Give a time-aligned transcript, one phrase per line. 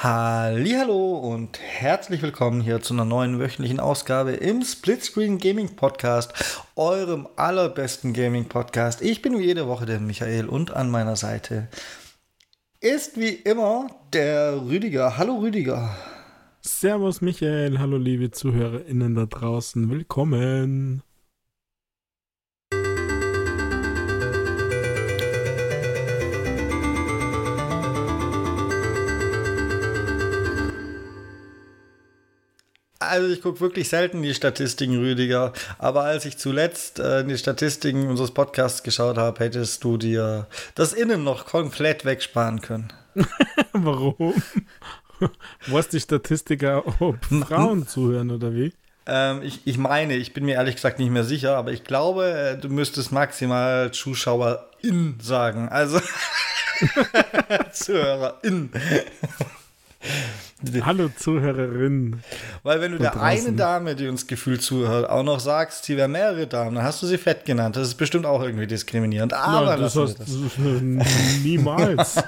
[0.00, 6.32] Hallo und herzlich willkommen hier zu einer neuen wöchentlichen Ausgabe im Splitscreen Gaming Podcast,
[6.76, 9.02] eurem allerbesten Gaming Podcast.
[9.02, 11.66] Ich bin wie jede Woche der Michael und an meiner Seite
[12.78, 15.18] ist wie immer der Rüdiger.
[15.18, 15.96] Hallo Rüdiger.
[16.60, 21.02] Servus Michael, hallo liebe ZuhörerInnen da draußen, willkommen.
[33.08, 35.52] Also ich gucke wirklich selten die Statistiken, Rüdiger.
[35.78, 40.92] Aber als ich zuletzt äh, die Statistiken unseres Podcasts geschaut habe, hättest du dir das
[40.92, 42.92] Innen noch komplett wegsparen können.
[43.72, 44.34] Warum?
[45.66, 48.72] Was die Statistiker, ob Frauen zuhören oder wie?
[49.06, 52.26] Ähm, ich, ich meine, ich bin mir ehrlich gesagt nicht mehr sicher, aber ich glaube,
[52.26, 55.68] äh, du müsstest maximal ZuschauerIn sagen.
[55.70, 56.00] Also
[57.72, 58.70] ZuhörerIn.
[60.82, 62.22] Hallo Zuhörerin.
[62.62, 66.08] Weil wenn du der eine Dame, die uns gefühlt zuhört, auch noch sagst, sie wäre
[66.08, 67.76] mehrere Damen, dann hast du sie fett genannt.
[67.76, 69.32] Das ist bestimmt auch irgendwie diskriminierend.
[69.32, 70.58] Aber ja, das heißt, das.
[71.42, 72.22] niemals.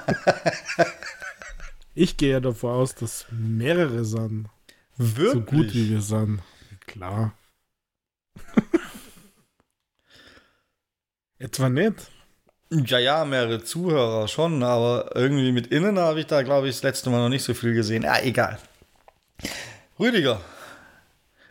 [1.93, 4.47] ich gehe ja davon aus, dass mehrere sind.
[4.97, 5.33] Wirklich?
[5.33, 6.41] So gut wie wir sind.
[6.87, 7.33] Klar.
[11.39, 12.11] Etwa nicht.
[12.73, 16.83] Ja, ja, mehrere Zuhörer schon, aber irgendwie mit innen habe ich da, glaube ich, das
[16.83, 18.03] letzte Mal noch nicht so viel gesehen.
[18.03, 18.59] Ja, egal.
[19.99, 20.39] Rüdiger.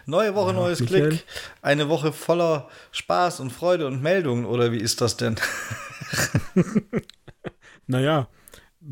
[0.07, 1.11] Neue Woche, ja, neues Michael.
[1.11, 1.21] Glück.
[1.61, 5.37] Eine Woche voller Spaß und Freude und Meldungen, oder wie ist das denn?
[7.87, 8.29] naja,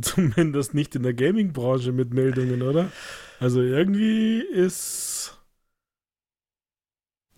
[0.03, 2.93] zumindest nicht in der Gaming-Branche mit Meldungen, oder?
[3.41, 5.18] Also irgendwie ist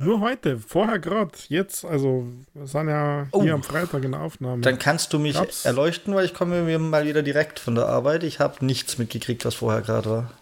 [0.02, 3.42] nur heute, vorher gerade, jetzt, also wir sind ja oh.
[3.42, 4.62] hier am Freitag in der Aufnahme.
[4.62, 5.66] Dann kannst du mich Gab's?
[5.66, 8.24] erleuchten, weil ich komme mir mal wieder direkt von der Arbeit.
[8.24, 10.32] Ich habe nichts mitgekriegt, was vorher gerade war.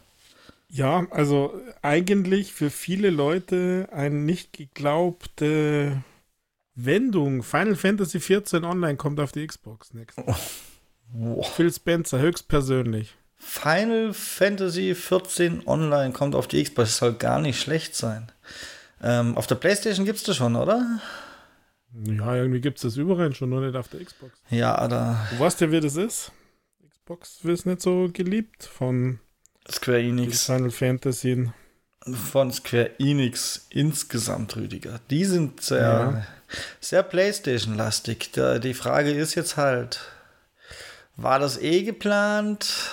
[0.69, 6.05] Ja, also eigentlich für viele Leute eine nicht geglaubte
[6.77, 7.43] Wendung.
[7.43, 10.25] Final Fantasy XIV Online kommt auf die Xbox nächstes.
[10.25, 10.37] Oh.
[11.11, 11.53] Wow.
[11.55, 13.17] Phil Spencer, höchstpersönlich.
[13.35, 16.91] Final Fantasy XIV Online kommt auf die Xbox.
[16.91, 18.31] Das soll gar nicht schlecht sein.
[19.03, 21.01] Ähm, auf der Playstation gibt es das schon, oder?
[22.05, 24.33] Ja, irgendwie gibt es das überall schon, nur nicht auf der Xbox.
[24.51, 25.27] Ja, da.
[25.31, 26.33] Du weißt ja, wie das ist.
[26.89, 29.21] Xbox wird nicht so geliebt von
[29.71, 30.45] Square Enix.
[30.45, 31.51] Final Fantasy.
[32.31, 35.01] Von Square Enix insgesamt, Rüdiger.
[35.11, 36.27] Die sind sehr, ja.
[36.81, 38.33] sehr Playstation-lastig.
[38.63, 40.01] Die Frage ist jetzt halt,
[41.17, 42.93] war das eh geplant?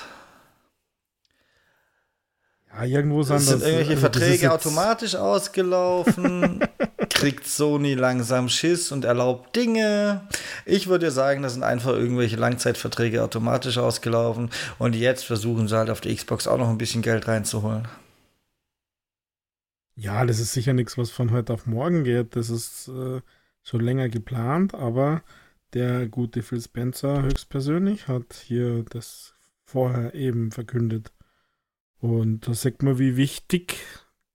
[2.78, 6.60] Ja, irgendwo sind, sind das, irgendwelche also Verträge automatisch ausgelaufen.
[7.16, 10.28] kriegt Sony langsam Schiss und erlaubt Dinge.
[10.66, 14.50] Ich würde sagen, das sind einfach irgendwelche Langzeitverträge automatisch ausgelaufen
[14.80, 17.88] und jetzt versuchen sie halt auf die Xbox auch noch ein bisschen Geld reinzuholen.
[19.96, 22.36] Ja, das ist sicher nichts, was von heute auf morgen geht.
[22.36, 23.22] Das ist äh,
[23.64, 25.24] schon länger geplant, aber
[25.74, 31.15] der gute Phil Spencer höchstpersönlich hat hier das vorher eben verkündet.
[32.00, 33.78] Und da sieht man, wie wichtig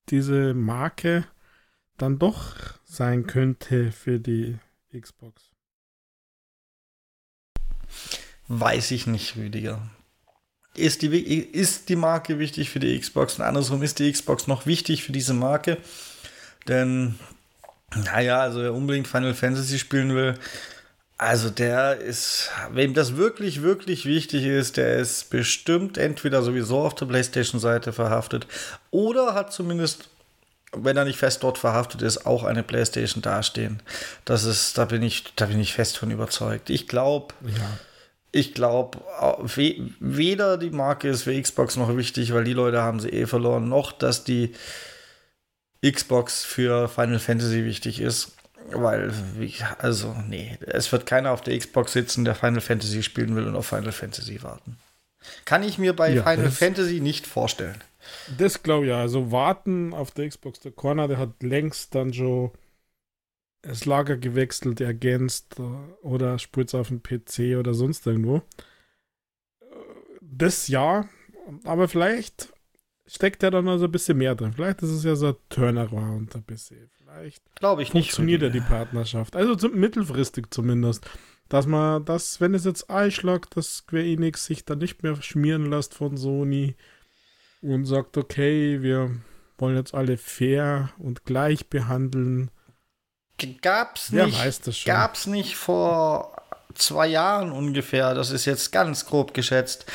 [0.08, 1.26] diese Marke
[1.96, 2.54] dann doch
[2.84, 4.58] sein könnte für die
[4.98, 5.50] Xbox.
[8.48, 9.88] Weiß ich nicht, Rüdiger.
[10.74, 14.66] Ist die, ist die Marke wichtig für die Xbox und andersrum ist die Xbox noch
[14.66, 15.78] wichtig für diese Marke?
[16.68, 17.18] Denn,
[17.94, 20.38] naja, also wer unbedingt Final Fantasy spielen will,
[21.20, 26.94] also der ist, wem das wirklich, wirklich wichtig ist, der ist bestimmt entweder sowieso auf
[26.94, 28.46] der PlayStation-Seite verhaftet
[28.90, 30.08] oder hat zumindest,
[30.72, 33.82] wenn er nicht fest dort verhaftet ist, auch eine PlayStation dastehen.
[34.24, 36.70] Das ist, da bin ich, da bin ich fest von überzeugt.
[36.70, 37.78] Ich glaube, ja.
[38.32, 38.96] ich glaube,
[40.00, 43.68] weder die Marke ist für Xbox noch wichtig, weil die Leute haben sie eh verloren,
[43.68, 44.54] noch dass die
[45.84, 48.32] Xbox für Final Fantasy wichtig ist.
[48.72, 49.12] Weil,
[49.78, 53.56] also, nee, es wird keiner auf der Xbox sitzen, der Final Fantasy spielen will und
[53.56, 54.76] auf Final Fantasy warten.
[55.44, 57.82] Kann ich mir bei ja, Final Fantasy nicht vorstellen.
[58.38, 59.00] Das glaube ich ja.
[59.00, 60.60] Also warten auf der Xbox.
[60.60, 62.52] Der Corner, der hat längst dann schon
[63.62, 68.42] das Lager gewechselt, ergänzt äh, oder spielt auf dem PC oder sonst irgendwo.
[70.22, 71.08] Das ja,
[71.64, 72.52] aber vielleicht
[73.06, 74.52] steckt ja dann also ein bisschen mehr drin.
[74.54, 76.90] Vielleicht ist es ja so ein Turnaround ein bisschen.
[77.12, 78.06] Vielleicht glaube ich nicht.
[78.06, 79.36] Funktioniert ja die Partnerschaft.
[79.36, 81.04] Also zum, mittelfristig zumindest.
[81.48, 85.68] Dass man das, wenn es jetzt einschlagt, dass Square Enix sich dann nicht mehr schmieren
[85.68, 86.76] lässt von Sony
[87.60, 89.10] und sagt, okay, wir
[89.58, 92.50] wollen jetzt alle fair und gleich behandeln.
[93.62, 94.92] Gab's nicht, weiß das schon.
[94.92, 96.36] gab's nicht vor
[96.74, 99.86] zwei Jahren ungefähr, das ist jetzt ganz grob geschätzt,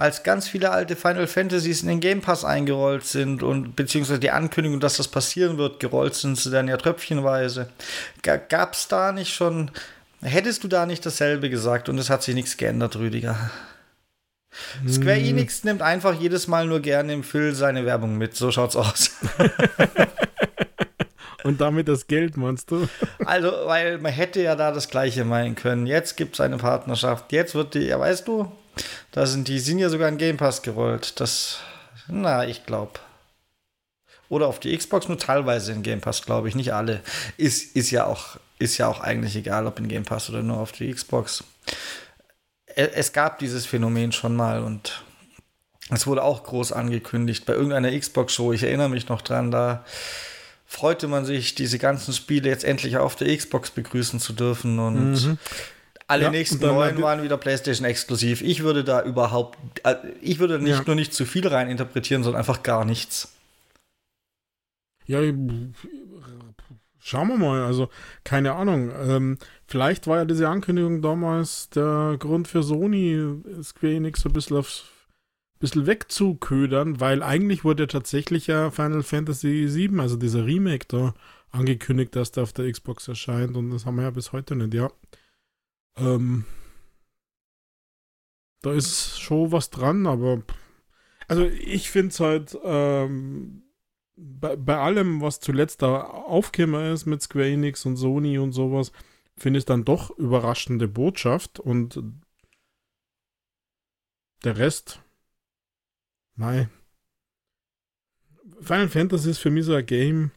[0.00, 4.30] als ganz viele alte Final Fantasies in den Game Pass eingerollt sind und beziehungsweise die
[4.30, 7.68] Ankündigung, dass das passieren wird, gerollt sind sie dann ja tröpfchenweise.
[8.22, 9.70] Gab es da nicht schon,
[10.22, 13.50] hättest du da nicht dasselbe gesagt und es hat sich nichts geändert, Rüdiger?
[14.88, 15.26] Square hm.
[15.26, 18.34] Enix nimmt einfach jedes Mal nur gerne im Phil seine Werbung mit.
[18.34, 19.10] So schaut's aus.
[21.44, 22.86] Und damit das Geld, meinst du?
[23.24, 25.86] Also, weil man hätte ja da das Gleiche meinen können.
[25.86, 27.32] Jetzt gibt es eine Partnerschaft.
[27.32, 28.52] Jetzt wird die, ja, weißt du,
[29.12, 31.20] da sind die sind ja sogar in Game Pass gerollt.
[31.20, 31.58] Das,
[32.08, 33.00] na, ich glaube.
[34.28, 37.00] Oder auf die Xbox nur teilweise in Game Pass, glaube ich, nicht alle.
[37.36, 40.58] Ist, ist, ja auch, ist ja auch eigentlich egal, ob in Game Pass oder nur
[40.58, 41.42] auf die Xbox.
[42.76, 45.02] Es gab dieses Phänomen schon mal und
[45.90, 48.52] es wurde auch groß angekündigt bei irgendeiner Xbox-Show.
[48.52, 49.84] Ich erinnere mich noch dran, da
[50.64, 55.10] freute man sich, diese ganzen Spiele jetzt endlich auf der Xbox begrüßen zu dürfen und
[55.10, 55.38] mhm.
[56.10, 58.42] Alle ja, nächsten neuen waren wieder PlayStation exklusiv.
[58.42, 60.82] Ich würde da überhaupt, äh, ich würde nicht ja.
[60.84, 63.32] nur nicht zu viel rein interpretieren, sondern einfach gar nichts.
[65.06, 65.20] Ja,
[66.98, 67.62] schauen wir mal.
[67.62, 67.88] Also,
[68.24, 68.90] keine Ahnung.
[69.02, 73.18] Ähm, vielleicht war ja diese Ankündigung damals der Grund für Sony,
[73.62, 74.84] Square Enix so ein bisschen aufs
[75.60, 81.12] bisschen wegzuködern, weil eigentlich wurde ja tatsächlich ja Final Fantasy VII, also dieser Remake da,
[81.52, 84.72] angekündigt, dass der auf der Xbox erscheint und das haben wir ja bis heute nicht,
[84.72, 84.90] ja.
[86.00, 86.44] Ähm,
[88.62, 90.42] da ist schon was dran, aber
[91.28, 93.62] also ich finde es halt ähm,
[94.16, 98.92] bei, bei, allem, was zuletzt da aufgekommen ist mit Square Enix und Sony und sowas,
[99.36, 102.02] finde ich dann doch überraschende Botschaft und
[104.44, 105.02] der Rest
[106.40, 106.70] Nein.
[108.62, 110.30] Final Fantasy ist für mich so ein Game,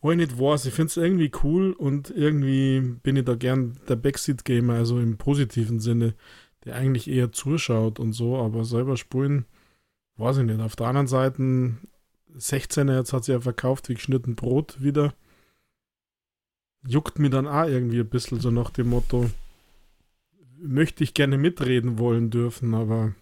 [0.00, 0.66] wo ich nicht weiß.
[0.66, 5.16] Ich finde es irgendwie cool und irgendwie bin ich da gern der Backseat-Gamer, also im
[5.16, 6.14] positiven Sinne,
[6.64, 9.46] der eigentlich eher zuschaut und so, aber selber spielen,
[10.16, 10.60] weiß ich nicht.
[10.60, 11.76] Auf der anderen Seite,
[12.36, 15.14] 16er jetzt hat sie ja verkauft wie geschnitten Brot wieder.
[16.86, 19.30] Juckt mir dann auch irgendwie ein bisschen so nach dem Motto,
[20.60, 23.14] möchte ich gerne mitreden wollen dürfen, aber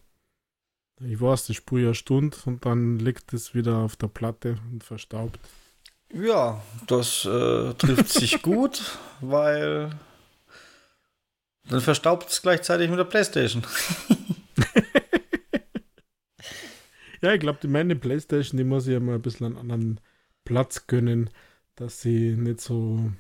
[1.00, 4.84] ich weiß, das spule ja Stunde und dann liegt es wieder auf der Platte und
[4.84, 5.38] verstaubt.
[6.12, 9.90] Ja, das äh, trifft sich gut, weil
[11.68, 13.64] dann verstaubt es gleichzeitig mit der Playstation.
[17.20, 20.00] ja, ich glaube, meine Playstation, die muss ja mal ein bisschen einen anderen
[20.44, 21.30] Platz gönnen,
[21.74, 23.10] dass sie nicht so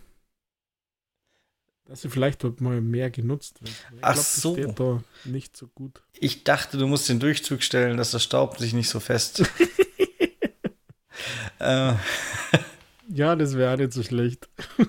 [1.86, 3.70] dass sie vielleicht dort mal mehr genutzt wird.
[3.70, 4.54] Ich Ach glaub, so.
[4.54, 6.02] Steht da nicht so gut.
[6.18, 9.42] Ich dachte, du musst den Durchzug stellen, dass der Staub sich nicht so fest.
[11.60, 11.94] äh.
[13.16, 14.50] Ja, das wäre nicht so schlecht.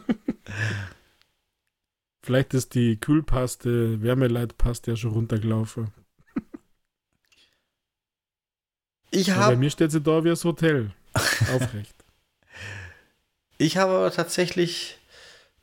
[2.21, 5.93] vielleicht ist die Kühlpaste, Wärmeleitpaste ja schon runtergelaufen.
[9.11, 9.53] Ich habe.
[9.53, 10.91] Bei mir steht sie da wie das Hotel.
[11.15, 11.95] Aufrecht.
[13.57, 14.97] Ich habe aber tatsächlich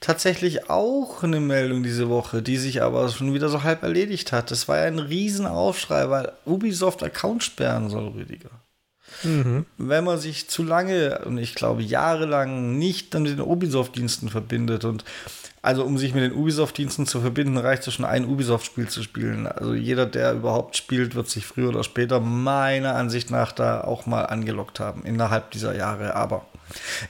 [0.01, 4.51] tatsächlich auch eine Meldung diese Woche, die sich aber schon wieder so halb erledigt hat.
[4.51, 8.64] Das war ja ein Riesenaufschrei, weil Ubisoft Account sperren soll, Rüdiger.
[9.25, 9.67] Mhm.
[9.79, 15.05] Wenn man sich zu lange und ich glaube jahrelang nicht mit den Ubisoft-Diensten verbindet und
[15.63, 19.47] also um sich mit den Ubisoft-Diensten zu verbinden, reicht es schon ein Ubisoft-Spiel zu spielen.
[19.47, 24.05] Also jeder, der überhaupt spielt, wird sich früher oder später meiner Ansicht nach da auch
[24.05, 26.17] mal angelockt haben innerhalb dieser Jahre.
[26.17, 26.45] Aber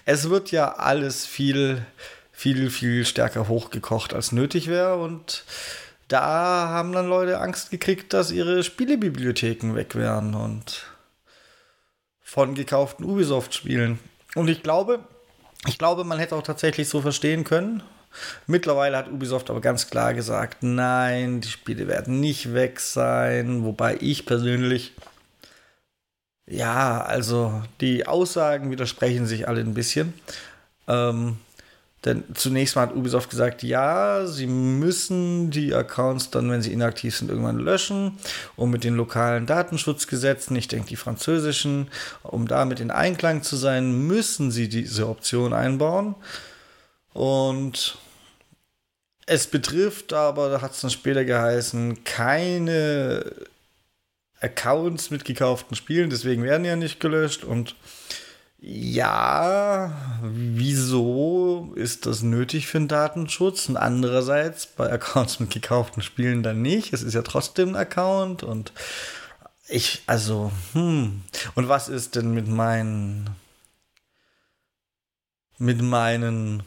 [0.05, 1.83] es wird ja alles viel
[2.35, 4.97] viel, viel stärker hochgekocht als nötig wäre.
[4.97, 5.45] Und
[6.09, 10.87] da haben dann Leute Angst gekriegt, dass ihre Spielebibliotheken weg wären und
[12.35, 14.01] von gekauften Ubisoft-Spielen.
[14.35, 14.99] Und ich glaube,
[15.69, 17.81] ich glaube, man hätte auch tatsächlich so verstehen können.
[18.49, 23.63] Mittlerweile hat Ubisoft aber ganz klar gesagt, nein, die Spiele werden nicht weg sein.
[23.63, 24.95] Wobei ich persönlich,
[26.51, 30.13] ja, also die Aussagen widersprechen sich alle ein bisschen.
[30.89, 31.37] Ähm,
[32.05, 37.17] denn zunächst mal hat Ubisoft gesagt, ja, sie müssen die Accounts dann, wenn sie inaktiv
[37.17, 38.19] sind, irgendwann löschen.
[38.57, 41.89] Und mit den lokalen Datenschutzgesetzen, ich denke die französischen,
[42.23, 46.15] um damit in Einklang zu sein, müssen sie diese Option einbauen.
[47.15, 47.97] Und
[49.27, 53.33] es betrifft aber, da hat es dann später geheißen, keine
[54.41, 57.77] Accounts mit gekauften Spielen, deswegen werden ja nicht gelöscht und
[58.67, 59.93] ja,
[60.23, 63.69] wieso ist das nötig für den Datenschutz?
[63.69, 66.95] Und andererseits bei Accounts mit gekauften Spielen dann nicht.
[66.95, 68.73] Es ist ja trotzdem ein Account und
[69.69, 71.25] ich, also, hm.
[71.55, 73.29] Und was ist denn mit meinen,
[75.59, 76.63] mit meinen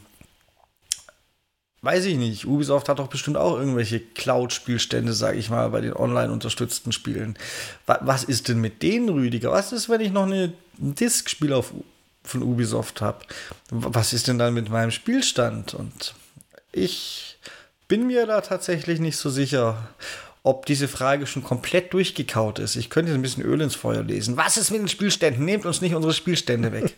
[1.82, 5.92] weiß ich nicht, Ubisoft hat doch bestimmt auch irgendwelche Cloud-Spielstände, sage ich mal, bei den
[5.92, 7.38] online unterstützten Spielen.
[7.86, 9.52] Was ist denn mit denen, Rüdiger?
[9.52, 11.62] Was ist, wenn ich noch eine Disk-Spiel
[12.24, 13.24] von Ubisoft habe?
[13.70, 15.74] Was ist denn dann mit meinem Spielstand?
[15.74, 16.14] Und
[16.72, 17.38] ich
[17.86, 19.88] bin mir da tatsächlich nicht so sicher,
[20.42, 22.76] ob diese Frage schon komplett durchgekaut ist.
[22.76, 24.36] Ich könnte ein bisschen Öl ins Feuer lesen.
[24.36, 25.44] Was ist mit den Spielständen?
[25.44, 26.96] Nehmt uns nicht unsere Spielstände weg.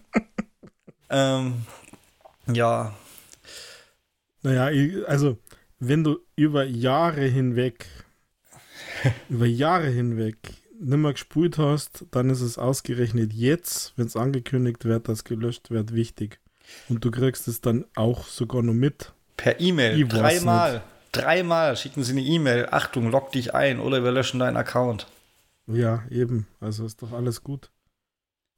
[1.10, 1.66] ähm,
[2.46, 2.94] ja,
[4.42, 5.38] naja, also
[5.78, 7.86] wenn du über Jahre hinweg,
[9.28, 10.36] über Jahre hinweg
[10.78, 15.94] nimmer gespielt hast, dann ist es ausgerechnet jetzt, wenn es angekündigt wird, dass gelöscht wird,
[15.94, 16.40] wichtig.
[16.88, 19.12] Und du kriegst es dann auch sogar noch mit.
[19.36, 20.06] Per E-Mail.
[20.06, 20.82] Dreimal.
[21.12, 22.68] Dreimal schicken sie eine E-Mail.
[22.70, 25.06] Achtung, log dich ein oder wir löschen deinen Account.
[25.66, 26.46] Ja, eben.
[26.60, 27.70] Also ist doch alles gut.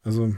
[0.02, 0.34] Also,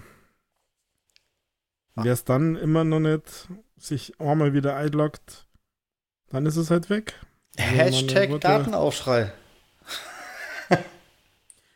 [1.97, 3.49] wer es dann immer noch nicht
[3.87, 5.47] sich einmal wieder einloggt,
[6.31, 7.15] dann ist es halt weg.
[7.57, 9.33] Also Hashtag Datenaufschrei.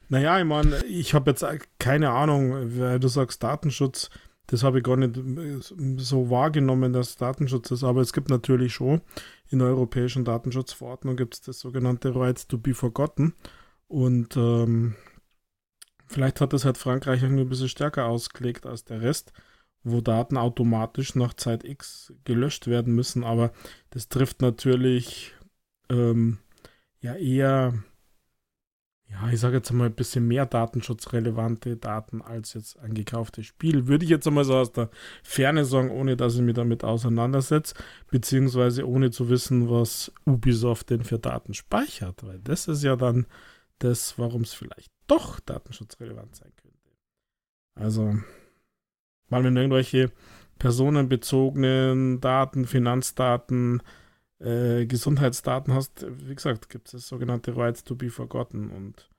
[0.08, 1.44] naja, ich meine, ich habe jetzt
[1.78, 4.10] keine Ahnung, weil du sagst Datenschutz,
[4.48, 5.14] das habe ich gar nicht
[5.98, 9.02] so wahrgenommen, dass Datenschutz ist, aber es gibt natürlich schon
[9.50, 13.34] in der europäischen Datenschutzverordnung gibt es das sogenannte Rights to be forgotten
[13.88, 14.96] und ähm,
[16.06, 19.32] vielleicht hat das halt Frankreich irgendwie ein bisschen stärker ausgelegt als der Rest
[19.90, 23.52] wo Daten automatisch nach Zeit X gelöscht werden müssen, aber
[23.90, 25.34] das trifft natürlich
[25.90, 26.38] ähm,
[27.00, 27.74] ja eher,
[29.08, 33.86] ja, ich sage jetzt mal ein bisschen mehr datenschutzrelevante Daten als jetzt ein gekauftes Spiel.
[33.86, 34.90] Würde ich jetzt einmal so aus der
[35.22, 37.74] Ferne sagen, ohne dass ich mich damit auseinandersetze,
[38.10, 43.26] beziehungsweise ohne zu wissen, was Ubisoft denn für Daten speichert, weil das ist ja dann
[43.78, 46.68] das, warum es vielleicht doch datenschutzrelevant sein könnte.
[47.74, 48.16] Also,
[49.28, 50.10] weil wenn du irgendwelche
[50.58, 53.82] personenbezogenen Daten, Finanzdaten,
[54.40, 59.10] äh, Gesundheitsdaten hast, wie gesagt, gibt es das sogenannte Rights to be forgotten und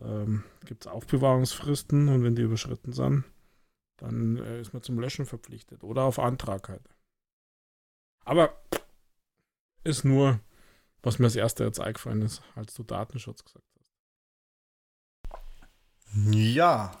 [0.00, 3.24] ähm, gibt es Aufbewahrungsfristen und wenn die überschritten sind,
[3.96, 6.94] dann äh, ist man zum Löschen verpflichtet oder auf Antrag halt.
[8.24, 8.60] Aber
[9.84, 10.40] ist nur,
[11.02, 13.92] was mir als erste jetzt eingefallen ist, als du Datenschutz gesagt hast.
[16.32, 16.92] Ja,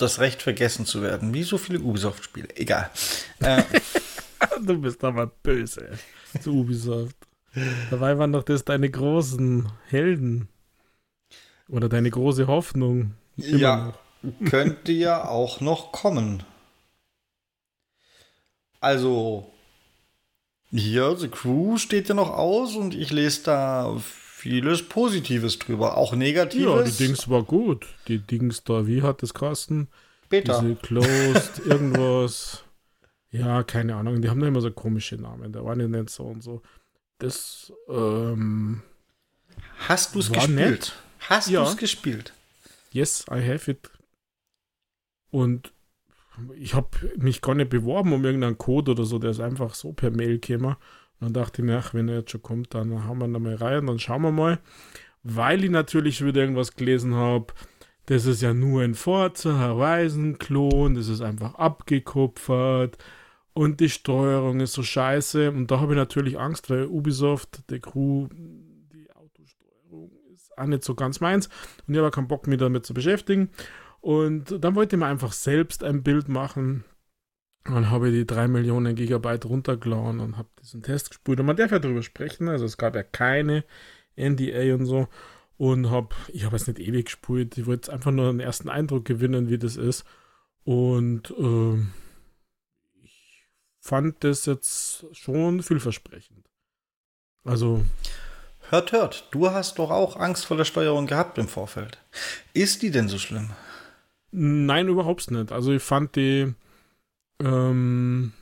[0.00, 1.34] das Recht vergessen zu werden.
[1.34, 2.48] Wie so viele Ubisoft-Spiele.
[2.56, 2.90] Egal.
[3.40, 3.62] Äh,
[4.64, 5.90] du bist aber böse
[6.40, 7.16] zu Ubisoft.
[7.90, 10.48] Dabei waren doch das deine großen Helden.
[11.68, 13.14] Oder deine große Hoffnung.
[13.36, 14.50] Immer ja, noch.
[14.50, 16.42] könnte ja auch noch kommen.
[18.80, 19.52] Also,
[20.70, 24.00] hier, The Crew steht ja noch aus und ich lese da
[24.40, 26.64] vieles Positives drüber, auch Negatives.
[26.64, 27.86] Ja, die Dings war gut.
[28.08, 29.88] Die Dings da, wie hat das Kasten?
[30.30, 30.60] Beta.
[30.60, 32.64] Diese Closed, irgendwas.
[33.30, 34.22] Ja, keine Ahnung.
[34.22, 35.52] Die haben da immer so komische Namen.
[35.52, 36.62] Da waren ja nicht so und so.
[37.18, 38.82] Das, ähm.
[39.88, 40.56] Hast du es gespielt?
[40.56, 40.92] Nett.
[41.20, 41.62] Hast ja.
[41.62, 42.32] du es gespielt?
[42.92, 43.90] Yes, I have it.
[45.30, 45.72] Und
[46.56, 49.92] ich habe mich gar nicht beworben um irgendeinen Code oder so, der ist einfach so
[49.92, 50.76] per Mail gekommen.
[51.20, 53.38] Und dann dachte ich mir, ach, wenn er jetzt schon kommt, dann haben wir da
[53.38, 54.58] mal rein, dann schauen wir mal.
[55.22, 57.52] Weil ich natürlich wieder irgendwas gelesen habe,
[58.06, 62.96] das ist ja nur ein Forza Horizon-Klon, das ist einfach abgekupfert
[63.52, 65.50] und die Steuerung ist so scheiße.
[65.50, 70.84] Und da habe ich natürlich Angst, weil Ubisoft, der Crew, die Autosteuerung ist auch nicht
[70.84, 71.48] so ganz meins.
[71.86, 73.50] Und ich habe keinen Bock, mich damit zu beschäftigen.
[74.00, 76.84] Und dann wollte ich mir einfach selbst ein Bild machen
[77.64, 81.40] dann habe ich die 3 Millionen Gigabyte runtergeladen und habe diesen Test gespielt.
[81.40, 82.48] Und man darf ja darüber sprechen.
[82.48, 83.64] Also es gab ja keine
[84.16, 85.08] NDA und so.
[85.58, 87.58] Und habe, ich habe es nicht ewig gespielt.
[87.58, 90.04] Ich wollte einfach nur einen ersten Eindruck gewinnen, wie das ist.
[90.64, 91.74] Und äh,
[93.02, 93.46] ich
[93.78, 96.48] fand das jetzt schon vielversprechend.
[97.44, 97.84] Also.
[98.70, 99.28] Hört, hört.
[99.32, 101.98] Du hast doch auch Angst vor der Steuerung gehabt im Vorfeld.
[102.54, 103.50] Ist die denn so schlimm?
[104.30, 105.52] Nein, überhaupt nicht.
[105.52, 106.54] Also ich fand die
[107.40, 108.32] ähm,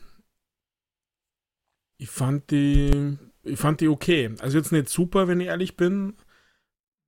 [1.99, 4.35] ich fand die, ich fand die okay.
[4.41, 6.17] Also jetzt nicht super, wenn ich ehrlich bin.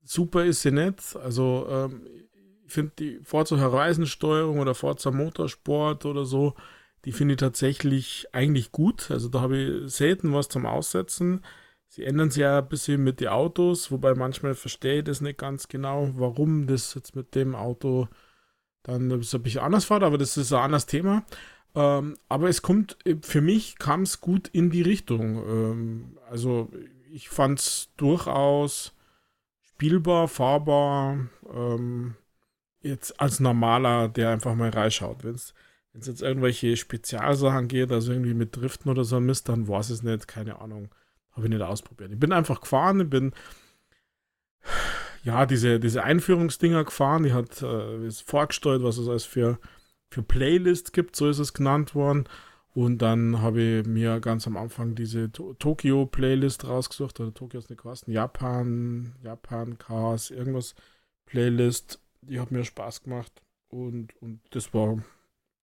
[0.02, 1.16] Super ist sie nicht.
[1.16, 2.06] Also ähm,
[2.66, 6.54] ich finde die Forza Horizon-Steuerung oder Forza Motorsport oder so,
[7.04, 9.10] die finde ich tatsächlich eigentlich gut.
[9.10, 11.42] Also da habe ich selten was zum Aussetzen.
[11.88, 15.38] Sie ändern sich ja ein bisschen mit den Autos, wobei manchmal verstehe ich das nicht
[15.38, 18.08] ganz genau, warum das jetzt mit dem Auto
[18.84, 21.24] dann ein bisschen anders fährt, aber das ist ein anderes Thema.
[21.74, 25.36] Ähm, aber es kommt, äh, für mich kam es gut in die Richtung.
[25.36, 26.70] Ähm, also
[27.10, 28.94] ich fand es durchaus
[29.62, 32.16] spielbar, fahrbar, ähm,
[32.82, 35.24] jetzt als normaler, der einfach mal reinschaut.
[35.24, 35.54] Wenn es
[36.06, 40.28] jetzt irgendwelche Spezialsachen geht, also irgendwie mit Driften oder so Mist, dann war es nicht,
[40.28, 40.88] keine Ahnung.
[41.32, 42.10] Habe ich nicht ausprobiert.
[42.12, 43.32] Ich bin einfach gefahren, ich bin
[45.22, 49.58] ja diese, diese Einführungsdinger gefahren, die hat äh, vorgestellt, was es alles für,
[50.10, 52.24] für Playlists gibt, so ist es genannt worden.
[52.72, 57.68] Und dann habe ich mir ganz am Anfang diese to Tokio-Playlist rausgesucht, oder Tokio ist
[57.68, 60.74] nicht kosten, Japan, Japan, Chaos, irgendwas
[61.26, 62.00] Playlist.
[62.22, 65.02] Die hat mir Spaß gemacht und, und das war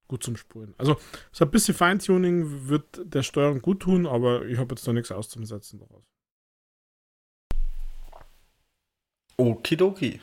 [0.08, 0.74] gut zum Spulen.
[0.78, 0.98] Also,
[1.32, 5.12] so ein bisschen Feintuning wird der Steuerung gut tun, aber ich habe jetzt da nichts
[5.12, 6.04] auszusetzen daraus.
[9.38, 10.20] Okidoki.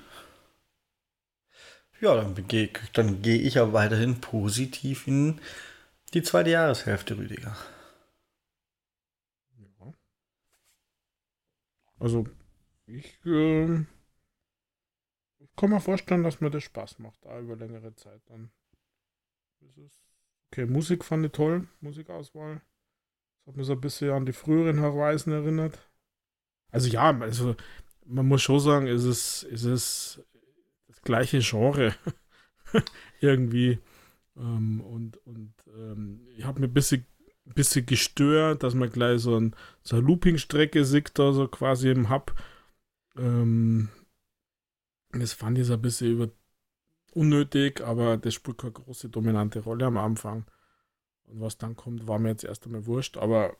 [2.05, 5.41] Ja, dann gehe dann geh ich ja weiterhin positiv in
[6.13, 7.57] die zweite Jahreshälfte, Rüdiger.
[9.57, 9.95] Ja.
[11.99, 12.27] Also,
[12.85, 13.77] ich, äh,
[15.39, 18.51] ich kann mir vorstellen, dass mir das Spaß macht, da über längere Zeit dann.
[20.53, 22.61] Okay, Musik fand ich toll, Musikauswahl.
[23.39, 25.79] Das hat mich so ein bisschen an die früheren Horizon erinnert.
[26.71, 27.57] Also ja, also
[28.05, 30.23] man muss schon sagen, es ist, es ist
[31.05, 31.95] gleiche Genre
[33.21, 33.79] irgendwie.
[34.37, 37.07] Ähm, und und ähm, ich habe mir ein bisschen,
[37.45, 42.11] bisschen gestört, dass man gleich so, ein, so eine Looping-Strecke sieht, da so quasi im
[42.11, 42.35] Hub.
[43.17, 43.89] Ähm,
[45.13, 46.31] das fand ich so ein bisschen über
[47.13, 50.45] unnötig, aber das spielt keine große dominante Rolle am Anfang.
[51.25, 53.57] Und was dann kommt, war mir jetzt erst einmal wurscht, aber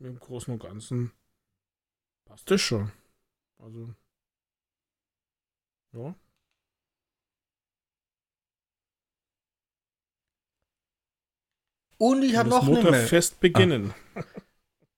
[0.00, 1.12] im Großen und Ganzen
[2.24, 2.90] passt das schon.
[3.58, 3.94] Also,
[5.94, 6.14] ja.
[11.98, 13.06] Und ich habe noch eine Meldung.
[13.06, 13.94] Fest beginnen.
[14.14, 14.22] Ah.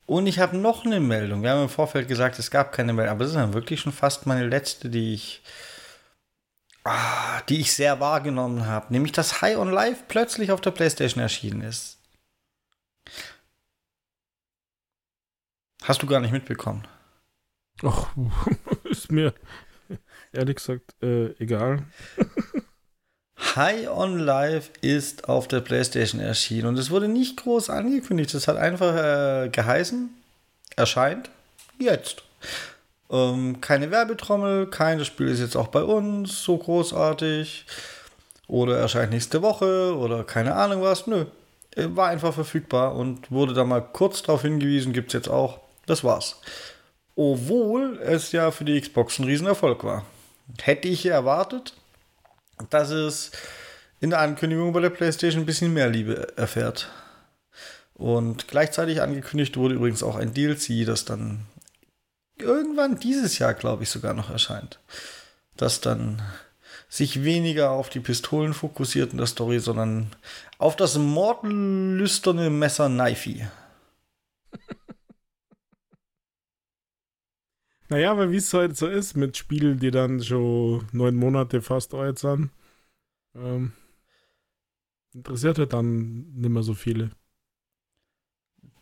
[0.07, 1.43] Und ich habe noch eine Meldung.
[1.43, 3.93] Wir haben im Vorfeld gesagt, es gab keine Meldung, aber das ist dann wirklich schon
[3.93, 5.43] fast meine letzte, die ich,
[6.85, 8.93] ah, die ich sehr wahrgenommen habe.
[8.93, 11.99] Nämlich, dass High on Life plötzlich auf der PlayStation erschienen ist.
[15.83, 16.87] Hast du gar nicht mitbekommen?
[17.83, 18.09] Ach,
[18.85, 19.35] ist mir
[20.33, 21.85] ehrlich gesagt äh, egal.
[23.57, 28.35] High on Life ist auf der PlayStation erschienen und es wurde nicht groß angekündigt.
[28.35, 30.11] Es hat einfach äh, geheißen,
[30.74, 31.31] erscheint
[31.79, 32.22] jetzt.
[33.11, 37.66] Ähm, keine Werbetrommel, kein das Spiel ist jetzt auch bei uns so großartig
[38.48, 41.07] oder erscheint nächste Woche oder keine Ahnung was.
[41.07, 41.27] Nö,
[41.77, 45.61] äh, war einfach verfügbar und wurde da mal kurz darauf hingewiesen, gibt es jetzt auch.
[45.87, 46.40] Das war's.
[47.14, 50.05] Obwohl es ja für die Xbox ein Riesenerfolg war.
[50.61, 51.74] Hätte ich erwartet,
[52.70, 53.32] dass es
[54.00, 56.90] in der Ankündigung bei der PlayStation ein bisschen mehr Liebe erfährt.
[57.94, 61.46] Und gleichzeitig angekündigt wurde übrigens auch ein DLC, das dann
[62.38, 64.78] irgendwann dieses Jahr, glaube ich, sogar noch erscheint.
[65.56, 66.22] Das dann
[66.88, 70.14] sich weniger auf die Pistolen fokussiert in der Story, sondern
[70.59, 73.46] auf das mordlüsterne Messer Knifey.
[77.88, 81.94] Naja, aber wie es halt so ist mit Spielen, die dann schon neun Monate fast
[81.94, 82.51] alt sind,
[83.35, 83.72] ähm,
[85.14, 87.11] interessiert halt dann nicht mehr so viele.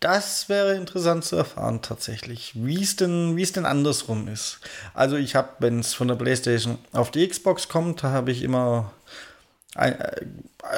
[0.01, 4.61] Das wäre interessant zu erfahren tatsächlich, wie es denn, wie es denn andersrum ist.
[4.93, 8.93] Also ich habe, wenn es von der PlayStation auf die Xbox kommt, habe ich immer
[9.75, 10.27] ein, äh,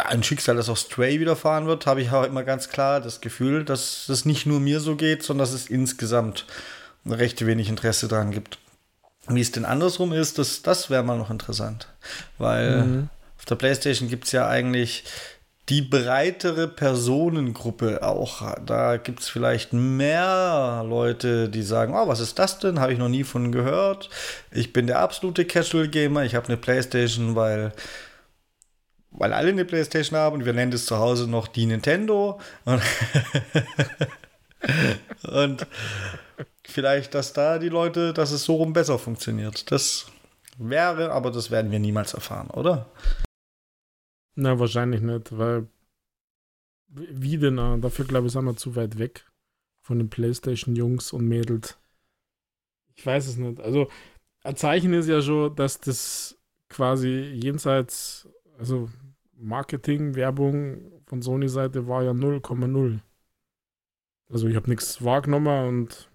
[0.05, 3.65] ein, Schicksal, das auch Stray widerfahren wird, habe ich auch immer ganz klar das Gefühl,
[3.65, 6.47] dass es nicht nur mir so geht, sondern dass es insgesamt
[7.09, 8.59] recht wenig Interesse daran gibt.
[9.29, 11.89] Wie es denn andersrum ist, das, das wäre mal noch interessant.
[12.39, 13.09] Weil mhm.
[13.39, 15.05] auf der PlayStation gibt es ja eigentlich
[15.69, 18.55] die breitere Personengruppe auch.
[18.65, 22.79] Da gibt es vielleicht mehr Leute, die sagen, oh, was ist das denn?
[22.79, 24.09] Habe ich noch nie von gehört.
[24.53, 26.25] Ich bin der absolute Casual Gamer.
[26.25, 27.73] Ich habe eine PlayStation, weil
[29.19, 32.39] weil alle eine Playstation haben und wir nennen das zu Hause noch die Nintendo.
[32.65, 32.83] Und,
[35.33, 35.67] und
[36.69, 39.71] vielleicht, dass da die Leute, dass es so rum besser funktioniert.
[39.71, 40.07] Das
[40.59, 42.91] wäre, aber das werden wir niemals erfahren, oder?
[44.35, 45.69] Na, wahrscheinlich nicht, weil
[46.89, 47.57] wie denn?
[47.81, 49.27] Dafür glaube ich, sind wir zu weit weg
[49.83, 51.79] von den PlayStation-Jungs und Mädels.
[52.95, 53.61] Ich weiß es nicht.
[53.61, 53.89] Also,
[54.43, 58.89] ein Zeichen ist ja schon, dass das quasi jenseits, also
[59.35, 63.01] Marketing, Werbung von Sony-Seite war ja 0,0.
[64.31, 66.09] Also, ich habe nichts wahrgenommen und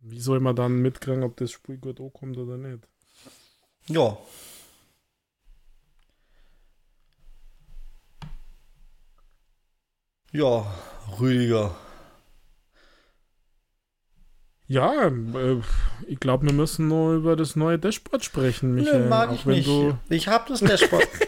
[0.00, 2.88] wie soll man dann mitkriegen, ob das Spiel gut ankommt oder nicht?
[3.86, 4.16] Ja.
[10.32, 10.64] Ja,
[11.18, 11.74] Rüdiger.
[14.68, 15.60] Ja, äh,
[16.06, 19.00] ich glaube, wir müssen nur über das neue Dashboard sprechen, Michael.
[19.00, 19.68] Nö, mag ich nicht.
[20.08, 21.08] Ich habe das Dashboard.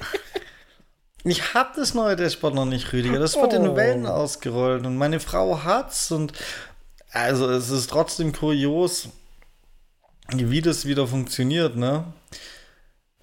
[1.24, 3.20] Ich habe das neue Dashboard noch nicht, Rüdiger.
[3.20, 3.56] Das wird oh.
[3.56, 6.32] in Wellen ausgerollt und meine Frau hat's und
[7.12, 9.08] also es ist trotzdem kurios,
[10.32, 12.04] wie das wieder funktioniert, ne?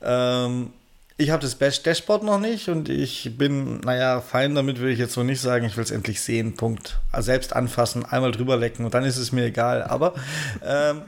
[0.01, 0.73] Ähm,
[1.17, 4.99] ich habe das Best Dashboard noch nicht und ich bin, naja, fein damit will ich
[4.99, 5.65] jetzt so nicht sagen.
[5.65, 6.99] Ich will es endlich sehen, Punkt.
[7.11, 9.83] Also selbst anfassen, einmal drüber lecken und dann ist es mir egal.
[9.83, 10.13] Aber
[10.63, 11.01] ähm,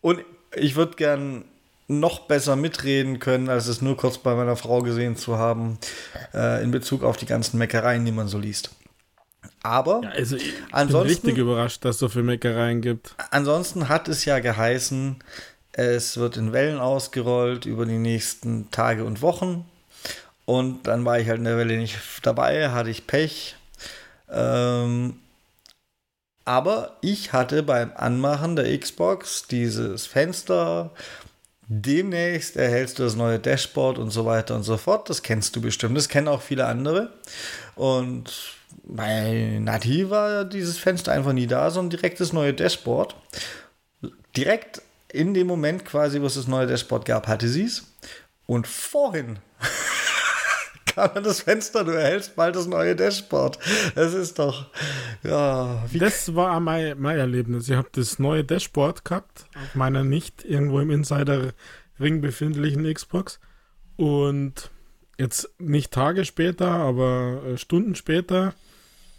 [0.00, 0.20] und
[0.54, 1.44] ich würde gern
[1.88, 5.78] noch besser mitreden können, als es nur kurz bei meiner Frau gesehen zu haben,
[6.32, 8.70] äh, in Bezug auf die ganzen Meckereien, die man so liest.
[9.64, 13.14] Aber ja, also ich ansonsten, bin richtig überrascht, dass es so viele Meckereien gibt.
[13.30, 15.16] Ansonsten hat es ja geheißen,
[15.72, 19.64] es wird in Wellen ausgerollt über die nächsten Tage und Wochen.
[20.44, 23.56] Und dann war ich halt in der Welle nicht dabei, hatte ich Pech.
[24.30, 25.18] Ähm,
[26.44, 30.90] aber ich hatte beim Anmachen der Xbox dieses Fenster.
[31.68, 35.08] Demnächst erhältst du das neue Dashboard und so weiter und so fort.
[35.08, 35.96] Das kennst du bestimmt.
[35.96, 37.14] Das kennen auch viele andere.
[37.76, 43.16] Und bei Nativ war dieses Fenster einfach nie da, sondern direkt das neue Dashboard.
[44.36, 44.82] Direkt
[45.12, 47.94] in dem Moment quasi, wo es das neue Dashboard gab, hatte sie es.
[48.46, 49.38] Und vorhin
[50.86, 53.58] kam an das Fenster, du erhältst bald das neue Dashboard.
[53.94, 54.66] Das ist doch,
[55.22, 55.84] ja.
[55.94, 57.68] das war mein, mein Erlebnis.
[57.68, 63.38] Ich habe das neue Dashboard gehabt, auf meiner nicht irgendwo im Insider-Ring befindlichen Xbox.
[63.96, 64.70] Und
[65.18, 68.54] jetzt nicht Tage später, aber äh, Stunden später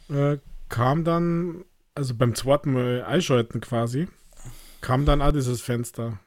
[0.09, 0.37] äh,
[0.69, 4.07] kam dann, also beim zweiten Mal einschalten quasi,
[4.81, 6.19] kam dann auch dieses Fenster.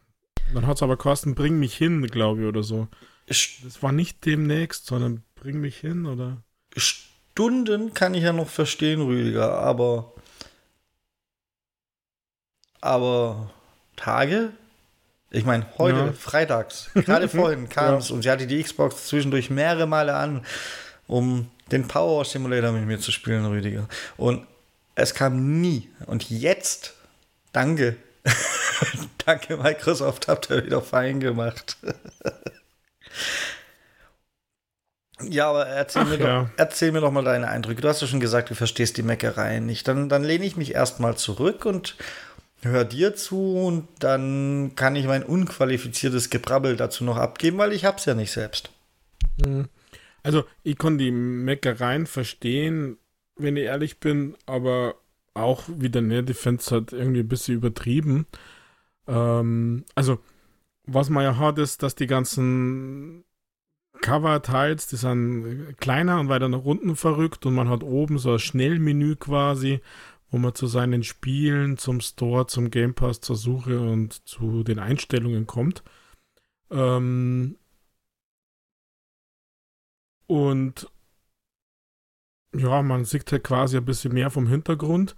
[0.54, 2.88] Dann hat es aber kosten, bring mich hin, glaube ich, oder so.
[3.26, 6.42] Das war nicht demnächst, sondern bring mich hin, oder?
[6.76, 10.12] Stunden kann ich ja noch verstehen, Rüdiger, aber.
[12.80, 13.50] Aber
[13.96, 14.52] Tage?
[15.30, 16.12] Ich meine, heute, ja.
[16.12, 18.14] freitags, gerade vorhin kam es ja.
[18.14, 20.44] und sie hatte die Xbox zwischendurch mehrere Male an,
[21.08, 23.88] um den Power Simulator mit mir zu spielen, Rüdiger.
[24.16, 24.46] Und
[24.94, 25.88] es kam nie.
[26.06, 26.94] Und jetzt,
[27.52, 27.96] danke,
[29.26, 31.76] danke Microsoft, habt ihr wieder fein gemacht.
[35.22, 36.42] ja, aber erzähl, Ach, mir ja.
[36.42, 37.80] Doch, erzähl mir doch mal deine Eindrücke.
[37.80, 39.88] Du hast ja schon gesagt, du verstehst die Meckereien nicht.
[39.88, 41.96] Dann, dann lehne ich mich erstmal zurück und
[42.62, 47.84] höre dir zu und dann kann ich mein unqualifiziertes Gebrabbel dazu noch abgeben, weil ich
[47.84, 48.70] hab's ja nicht selbst.
[49.44, 49.68] Mhm.
[50.28, 52.98] Also, ich kann die Meckereien verstehen,
[53.36, 54.96] wenn ich ehrlich bin, aber
[55.32, 56.28] auch wieder nicht.
[56.28, 58.26] Es halt irgendwie ein bisschen übertrieben.
[59.06, 60.18] Ähm, also,
[60.84, 63.24] was man ja hat, ist, dass die ganzen
[64.02, 68.38] Cover-Teils, die sind kleiner und weiter nach unten verrückt und man hat oben so ein
[68.38, 69.80] Schnellmenü quasi,
[70.30, 74.78] wo man zu seinen Spielen, zum Store, zum Game Pass, zur Suche und zu den
[74.78, 75.82] Einstellungen kommt.
[76.70, 77.56] Ähm,
[80.28, 80.88] und
[82.54, 85.16] ja, man sieht halt quasi ein bisschen mehr vom Hintergrund.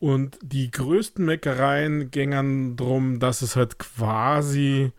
[0.00, 4.92] Und die größten Meckereien gingen darum, dass es halt quasi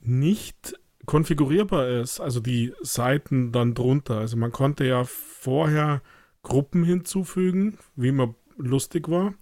[0.00, 0.74] nicht
[1.06, 2.20] konfigurierbar ist.
[2.20, 4.18] Also die Seiten dann drunter.
[4.18, 6.02] Also man konnte ja vorher
[6.42, 9.34] Gruppen hinzufügen, wie man lustig war.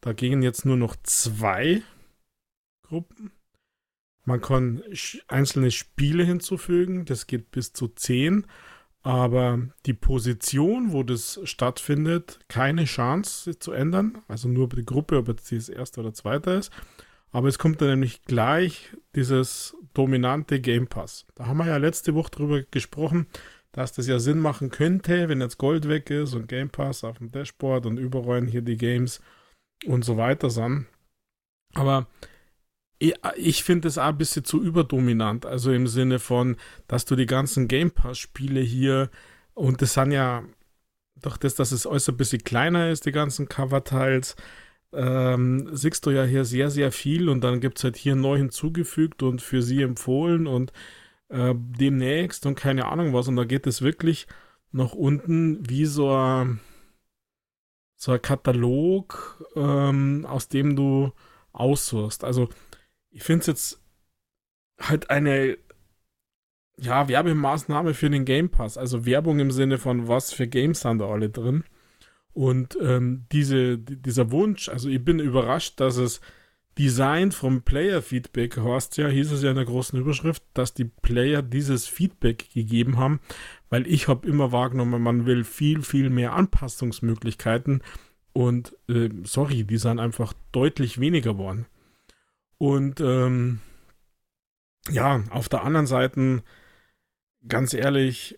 [0.00, 1.82] Da gingen jetzt nur noch zwei
[2.82, 3.30] Gruppen.
[4.28, 4.82] Man kann
[5.26, 8.46] einzelne Spiele hinzufügen, das geht bis zu 10,
[9.00, 15.28] aber die Position, wo das stattfindet, keine Chance zu ändern, also nur die Gruppe, ob
[15.28, 16.70] jetzt das erste oder zweite ist.
[17.30, 21.24] Aber es kommt dann nämlich gleich dieses dominante Game Pass.
[21.34, 23.28] Da haben wir ja letzte Woche drüber gesprochen,
[23.72, 27.16] dass das ja Sinn machen könnte, wenn jetzt Gold weg ist und Game Pass auf
[27.16, 29.22] dem Dashboard und überall hier die Games
[29.86, 30.84] und so weiter sind.
[31.72, 32.06] Aber
[32.98, 35.46] ich finde es auch ein bisschen zu überdominant.
[35.46, 36.56] Also im Sinne von,
[36.88, 39.10] dass du die ganzen Game Pass-Spiele hier
[39.54, 40.44] und das sind ja
[41.22, 44.36] doch das, dass es alles ein bisschen kleiner ist, die ganzen Cover-Teils,
[44.92, 48.38] ähm, siehst du ja hier sehr, sehr viel und dann gibt es halt hier neu
[48.38, 50.72] hinzugefügt und für sie empfohlen und
[51.28, 53.28] äh, demnächst und keine Ahnung was.
[53.28, 54.26] Und da geht es wirklich
[54.72, 56.60] nach unten wie so ein,
[57.96, 61.12] so ein Katalog, ähm, aus dem du
[61.52, 62.24] aussuchst.
[62.24, 62.48] Also
[63.10, 63.82] ich finde es jetzt
[64.80, 65.58] halt eine
[66.80, 68.78] ja, Werbemaßnahme für den Game Pass.
[68.78, 71.64] Also Werbung im Sinne von, was für Games sind da alle drin.
[72.32, 76.20] Und ähm, diese, dieser Wunsch, also ich bin überrascht, dass es
[76.78, 80.84] Design vom Player Feedback heißt ja, hieß es ja in der großen Überschrift, dass die
[80.84, 83.18] Player dieses Feedback gegeben haben,
[83.68, 87.82] weil ich habe immer wahrgenommen, man will viel, viel mehr Anpassungsmöglichkeiten
[88.32, 91.66] und äh, sorry, die sind einfach deutlich weniger geworden.
[92.58, 93.60] Und ähm,
[94.90, 96.42] ja, auf der anderen Seite,
[97.46, 98.36] ganz ehrlich,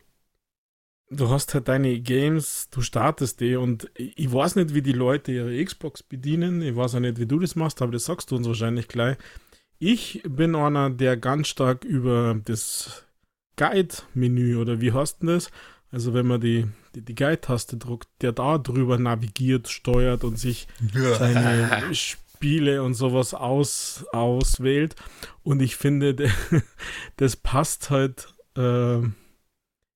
[1.11, 5.33] du hast halt deine Games, du startest die und ich weiß nicht, wie die Leute
[5.33, 6.63] ihre Xbox bedienen.
[6.63, 9.17] Ich weiß auch nicht, wie du das machst, aber das sagst du uns wahrscheinlich gleich.
[9.79, 13.05] Ich bin einer, der ganz stark über das
[13.57, 15.51] Guide-Menü oder wie heißt denn das?
[15.91, 20.69] Also wenn man die, die, die Guide-Taste druckt, der da drüber navigiert, steuert und sich
[20.93, 21.83] seine
[22.41, 24.97] Spiele und sowas aus, auswählt.
[25.43, 26.17] Und ich finde,
[27.17, 29.03] das passt halt äh,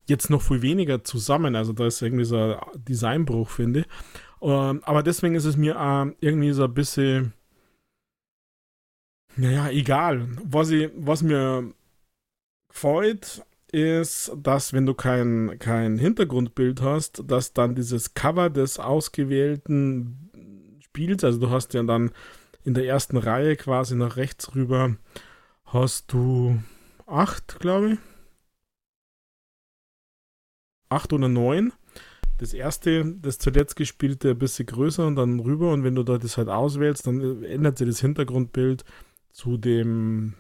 [0.07, 1.57] jetzt noch viel weniger zusammen.
[1.57, 3.87] Also da ist irgendwie so ein Designbruch, finde ich.
[4.43, 7.33] Ähm, aber deswegen ist es mir äh, irgendwie so ein bisschen,
[9.37, 10.29] naja, egal.
[10.45, 11.73] Was, ich, was mir
[12.69, 20.24] gefällt, ist, dass wenn du kein, kein Hintergrundbild hast, dass dann dieses Cover des ausgewählten
[20.95, 22.13] Spiels, also du hast ja dann
[22.63, 24.97] in der ersten Reihe quasi nach rechts rüber,
[25.65, 26.63] hast du
[27.05, 27.99] acht, glaube ich.
[30.89, 31.73] Acht oder neun.
[32.39, 35.73] Das erste, das zuletzt gespielte, ein bisschen größer und dann rüber.
[35.73, 38.85] Und wenn du da das halt auswählst, dann ändert sich das Hintergrundbild
[39.33, 40.35] zu dem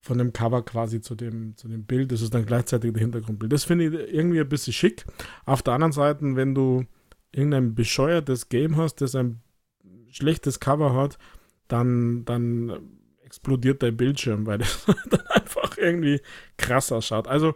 [0.00, 2.12] von dem Cover quasi zu dem, zu dem Bild.
[2.12, 3.52] Das ist dann gleichzeitig der Hintergrundbild.
[3.52, 5.04] Das finde ich irgendwie ein bisschen schick.
[5.44, 6.86] Auf der anderen Seite, wenn du
[7.32, 9.40] irgendein bescheuertes Game hast, das ein
[10.10, 11.18] schlechtes Cover hat,
[11.68, 16.20] dann, dann explodiert dein Bildschirm, weil das dann einfach irgendwie
[16.56, 17.26] krass ausschaut.
[17.26, 17.54] Also,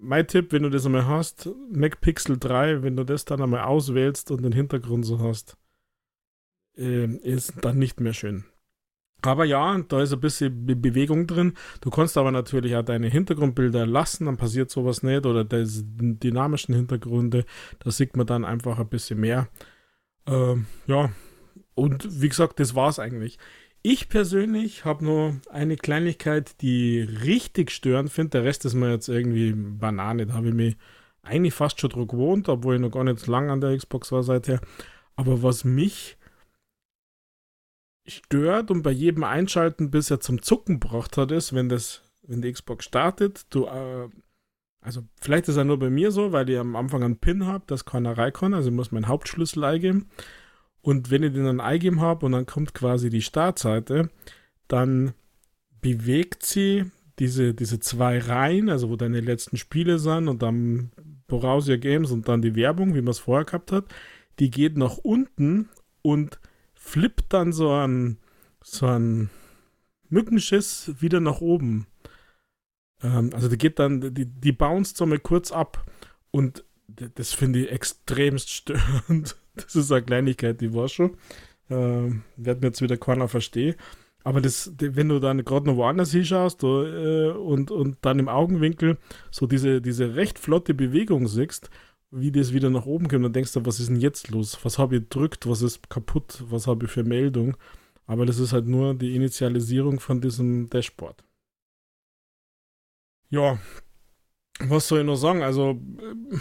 [0.00, 3.62] mein Tipp, wenn du das einmal hast, Mac Pixel 3, wenn du das dann einmal
[3.62, 5.56] auswählst und den Hintergrund so hast,
[6.76, 8.44] äh, ist dann nicht mehr schön.
[9.22, 11.54] Aber ja, da ist ein bisschen Be Bewegung drin.
[11.80, 15.24] Du kannst aber natürlich auch deine Hintergrundbilder lassen, dann passiert sowas nicht.
[15.26, 17.44] Oder diese dynamischen Hintergründe,
[17.78, 19.48] da sieht man dann einfach ein bisschen mehr.
[20.26, 21.10] Ähm, ja,
[21.74, 23.38] und wie gesagt, das war's eigentlich.
[23.82, 28.30] Ich persönlich habe nur eine Kleinigkeit, die richtig störend finde.
[28.30, 30.26] Der Rest ist mir jetzt irgendwie Banane.
[30.26, 30.76] Da habe ich mich
[31.22, 34.12] eigentlich fast schon dran gewohnt, obwohl ich noch gar nicht so lange an der Xbox
[34.12, 34.60] war seither.
[35.16, 36.16] Aber was mich
[38.06, 42.52] stört und bei jedem Einschalten bisher zum Zucken gebracht hat, ist, wenn das, wenn die
[42.52, 44.08] Xbox startet, du, äh,
[44.80, 47.64] also vielleicht ist er nur bei mir so, weil ich am Anfang einen PIN habe,
[47.66, 50.08] das keiner rein kann, also ich muss meinen Hauptschlüssel eingeben.
[50.80, 54.10] Und wenn ich den dann eingeben habe und dann kommt quasi die Startseite,
[54.66, 55.14] dann
[55.80, 60.90] bewegt sie diese, diese zwei Reihen, also wo deine letzten Spiele sind und dann
[61.28, 63.84] Borussia Games und dann die Werbung, wie man es vorher gehabt hat,
[64.40, 65.68] die geht nach unten
[66.02, 66.40] und
[66.82, 68.18] flippt dann so ein,
[68.62, 69.30] so ein
[70.08, 71.86] Mückenschiss wieder nach oben.
[73.02, 75.86] Ähm, also die geht dann, die, die bounced so mal kurz ab.
[76.30, 79.36] Und das finde ich extremst störend.
[79.54, 81.18] Das ist eine Kleinigkeit, die war schon.
[81.68, 83.74] Ähm, wird mir jetzt wieder keiner verstehen.
[84.24, 88.96] Aber das, wenn du dann gerade noch woanders hinschaust äh, und, und dann im Augenwinkel
[89.30, 91.68] so diese, diese recht flotte Bewegung siehst,
[92.12, 94.58] wie das wieder nach oben kommt, dann denkst du, was ist denn jetzt los?
[94.62, 95.48] Was habe ich gedrückt?
[95.48, 96.44] Was ist kaputt?
[96.48, 97.56] Was habe ich für Meldung?
[98.06, 101.24] Aber das ist halt nur die Initialisierung von diesem Dashboard.
[103.30, 103.58] Ja,
[104.60, 105.42] was soll ich noch sagen?
[105.42, 106.36] Also, äh,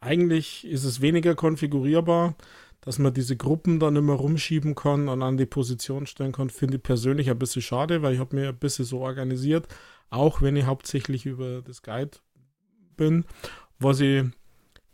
[0.00, 2.36] eigentlich ist es weniger konfigurierbar,
[2.82, 6.76] dass man diese Gruppen dann immer rumschieben kann und an die Position stellen kann, finde
[6.76, 9.68] ich persönlich ein bisschen schade, weil ich habe mir ein bisschen so organisiert,
[10.10, 12.18] auch wenn ich hauptsächlich über das Guide
[12.96, 13.24] bin.
[13.78, 14.24] Was ich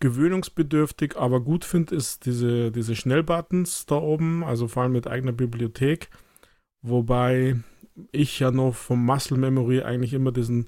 [0.00, 5.32] gewöhnungsbedürftig, aber gut finde, ist diese, diese Schnellbuttons da oben, also vor allem mit eigener
[5.32, 6.10] Bibliothek.
[6.82, 7.56] Wobei
[8.12, 10.66] ich ja noch vom Muscle Memory eigentlich immer diesen,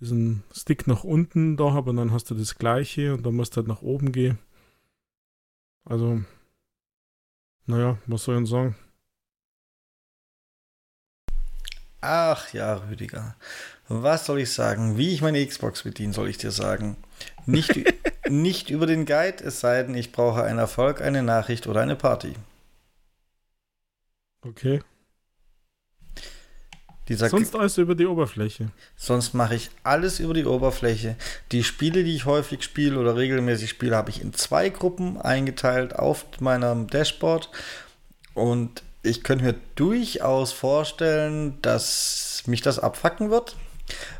[0.00, 3.54] diesen Stick nach unten da habe und dann hast du das gleiche und dann musst
[3.54, 4.38] du halt nach oben gehen.
[5.84, 6.22] Also,
[7.66, 8.76] naja, was soll ich denn sagen?
[12.06, 13.34] Ach ja, Rüdiger.
[13.88, 14.98] Was soll ich sagen?
[14.98, 16.98] Wie ich meine Xbox bediene, soll ich dir sagen.
[17.46, 17.72] Nicht,
[18.28, 21.96] nicht über den Guide, es sei denn, ich brauche einen Erfolg, eine Nachricht oder eine
[21.96, 22.34] Party.
[24.42, 24.82] Okay.
[27.08, 28.68] Dieser sonst alles über die Oberfläche.
[28.96, 31.16] Sonst mache ich alles über die Oberfläche.
[31.52, 35.94] Die Spiele, die ich häufig spiele oder regelmäßig spiele, habe ich in zwei Gruppen eingeteilt
[35.96, 37.50] auf meinem Dashboard.
[38.34, 43.56] Und ich könnte mir durchaus vorstellen, dass mich das abfacken wird,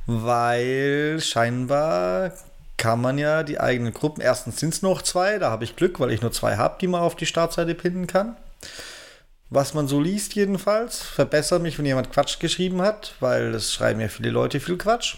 [0.06, 2.32] weil scheinbar
[2.76, 6.00] kann man ja die eigenen Gruppen, erstens sind es noch zwei, da habe ich Glück,
[6.00, 8.36] weil ich nur zwei habe, die man auf die Startseite pinnen kann.
[9.50, 14.00] Was man so liest jedenfalls, verbessert mich, wenn jemand Quatsch geschrieben hat, weil es schreiben
[14.00, 15.16] ja viele Leute viel Quatsch.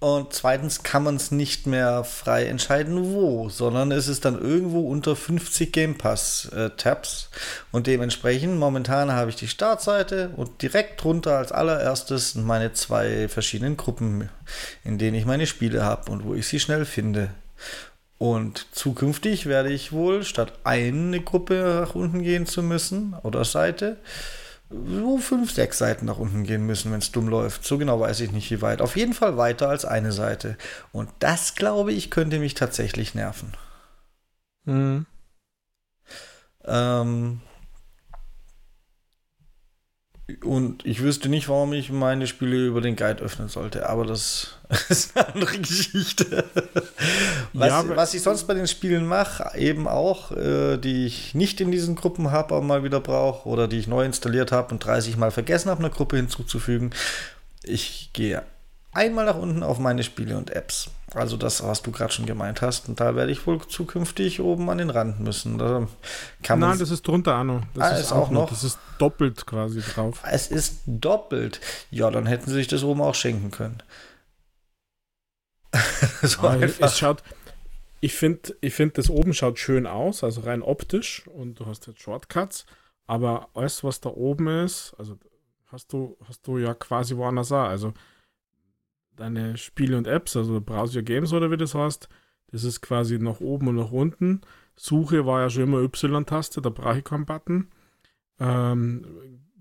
[0.00, 4.88] Und zweitens kann man es nicht mehr frei entscheiden, wo, sondern es ist dann irgendwo
[4.88, 6.70] unter 50 Game Pass äh.
[7.72, 13.76] Und dementsprechend, momentan habe ich die Startseite und direkt drunter als allererstes meine zwei verschiedenen
[13.76, 14.28] Gruppen,
[14.84, 17.30] in denen ich meine Spiele habe und wo ich sie schnell finde.
[18.18, 23.96] Und zukünftig werde ich wohl statt eine Gruppe nach unten gehen zu müssen oder Seite,
[24.70, 27.64] so fünf, sechs Seiten nach unten gehen müssen, wenn es dumm läuft.
[27.64, 28.82] So genau weiß ich nicht, wie weit.
[28.82, 30.56] Auf jeden Fall weiter als eine Seite.
[30.92, 33.52] Und das, glaube ich, könnte mich tatsächlich nerven.
[34.64, 35.06] Mhm.
[36.64, 37.40] Ähm,
[40.44, 44.58] und ich wüsste nicht, warum ich meine Spiele über den Guide öffnen sollte, aber das
[44.88, 46.44] ist eine andere Geschichte.
[47.54, 51.60] Was, ja, was ich sonst bei den Spielen mache, eben auch, äh, die ich nicht
[51.60, 54.84] in diesen Gruppen habe, aber mal wieder brauche, oder die ich neu installiert habe und
[54.84, 56.90] 30 Mal vergessen habe, eine Gruppe hinzuzufügen.
[57.62, 58.42] Ich gehe
[58.92, 60.90] einmal nach unten auf meine Spiele und Apps.
[61.14, 62.88] Also das, was du gerade schon gemeint hast.
[62.88, 65.58] Und da werde ich wohl zukünftig oben an den Rand müssen.
[65.58, 65.88] Da
[66.42, 67.62] kann Nein, das ist drunter, Arno.
[67.74, 68.50] Das ah, ist, ist, auch noch.
[68.50, 70.22] Das ist doppelt quasi drauf.
[70.30, 71.60] Es ist doppelt.
[71.90, 73.82] Ja, dann hätten sie sich das oben auch schenken können.
[76.22, 77.22] so ah, es schaut,
[78.00, 81.26] ich finde, ich find, das oben schaut schön aus, also rein optisch.
[81.28, 82.66] Und du hast jetzt Shortcuts.
[83.06, 85.16] Aber alles, was da oben ist, also
[85.72, 87.64] hast du, hast du ja quasi woanders auch.
[87.64, 87.94] Also
[89.18, 92.08] deine Spiele und Apps, also Browser Games oder wie das heißt,
[92.50, 94.40] das ist quasi nach oben und nach unten.
[94.76, 97.68] Suche war ja schon immer Y-Taste, da brauche ich keinen Button.
[98.38, 99.04] Ähm,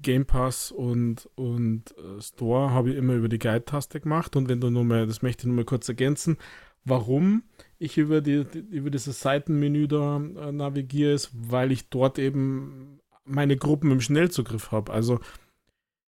[0.02, 4.36] Game Pass und, und äh, Store habe ich immer über die Guide-Taste gemacht.
[4.36, 6.38] Und wenn du nur mal, das möchte ich nur mal kurz ergänzen,
[6.86, 7.44] warum
[7.80, 13.58] ich über, die, über dieses Seitenmenü da äh, navigiere, ist, weil ich dort eben meine
[13.58, 14.94] Gruppen im Schnellzugriff habe.
[14.94, 15.20] Also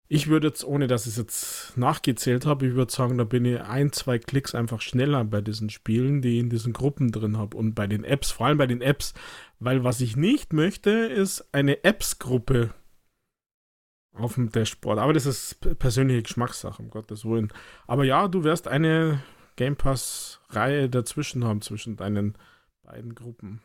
[0.09, 3.45] ich würde jetzt, ohne dass ich es jetzt nachgezählt habe, ich würde sagen, da bin
[3.45, 7.37] ich ein, zwei Klicks einfach schneller bei diesen Spielen, die ich in diesen Gruppen drin
[7.37, 7.57] habe.
[7.57, 9.15] Und bei den Apps, vor allem bei den Apps,
[9.59, 12.73] weil was ich nicht möchte, ist eine Apps-Gruppe
[14.13, 14.99] auf dem Dashboard.
[14.99, 17.53] Aber das ist persönliche Geschmackssache, um Gottes Willen.
[17.87, 19.23] Aber ja, du wirst eine
[19.57, 22.37] Game Pass-Reihe dazwischen haben, zwischen deinen
[22.83, 23.61] beiden Gruppen.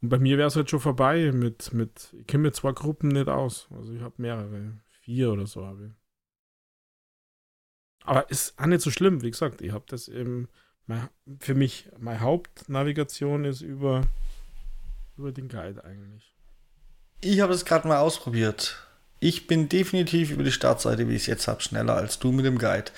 [0.00, 3.28] Bei mir wäre es halt schon vorbei mit, mit ich kenne mir zwei Gruppen nicht
[3.28, 3.68] aus.
[3.70, 5.92] Also ich habe mehrere, vier oder so habe ich.
[8.04, 10.48] Aber ist auch nicht so schlimm, wie gesagt, ich habe das eben,
[10.86, 11.08] mein,
[11.40, 14.02] für mich, meine Hauptnavigation ist über,
[15.16, 16.34] über den Guide eigentlich.
[17.20, 18.82] Ich habe es gerade mal ausprobiert.
[19.20, 22.46] Ich bin definitiv über die Startseite, wie ich es jetzt habe, schneller als du mit
[22.46, 22.92] dem Guide.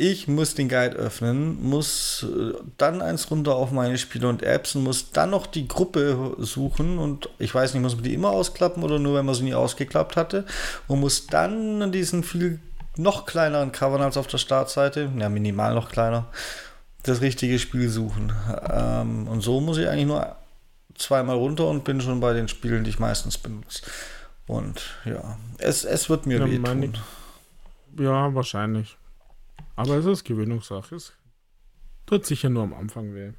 [0.00, 4.76] Ich muss den Guide öffnen, muss äh, dann eins runter auf meine Spiele und Apps
[4.76, 8.30] und muss dann noch die Gruppe suchen und ich weiß nicht, muss man die immer
[8.30, 10.44] ausklappen oder nur, wenn man sie nie ausgeklappt hatte
[10.86, 12.60] und muss dann diesen viel
[12.96, 16.26] noch kleineren Covern als auf der Startseite, ja minimal noch kleiner,
[17.02, 18.32] das richtige Spiel suchen.
[18.70, 20.36] Ähm, und so muss ich eigentlich nur
[20.94, 23.82] zweimal runter und bin schon bei den Spielen, die ich meistens benutze.
[24.46, 26.96] Und ja, es, es wird mir ja, wehtun.
[27.98, 28.96] Ja, wahrscheinlich.
[29.78, 30.96] Aber es ist Gewöhnungssache.
[30.96, 31.12] Es
[32.04, 33.30] tut sicher nur am Anfang weh.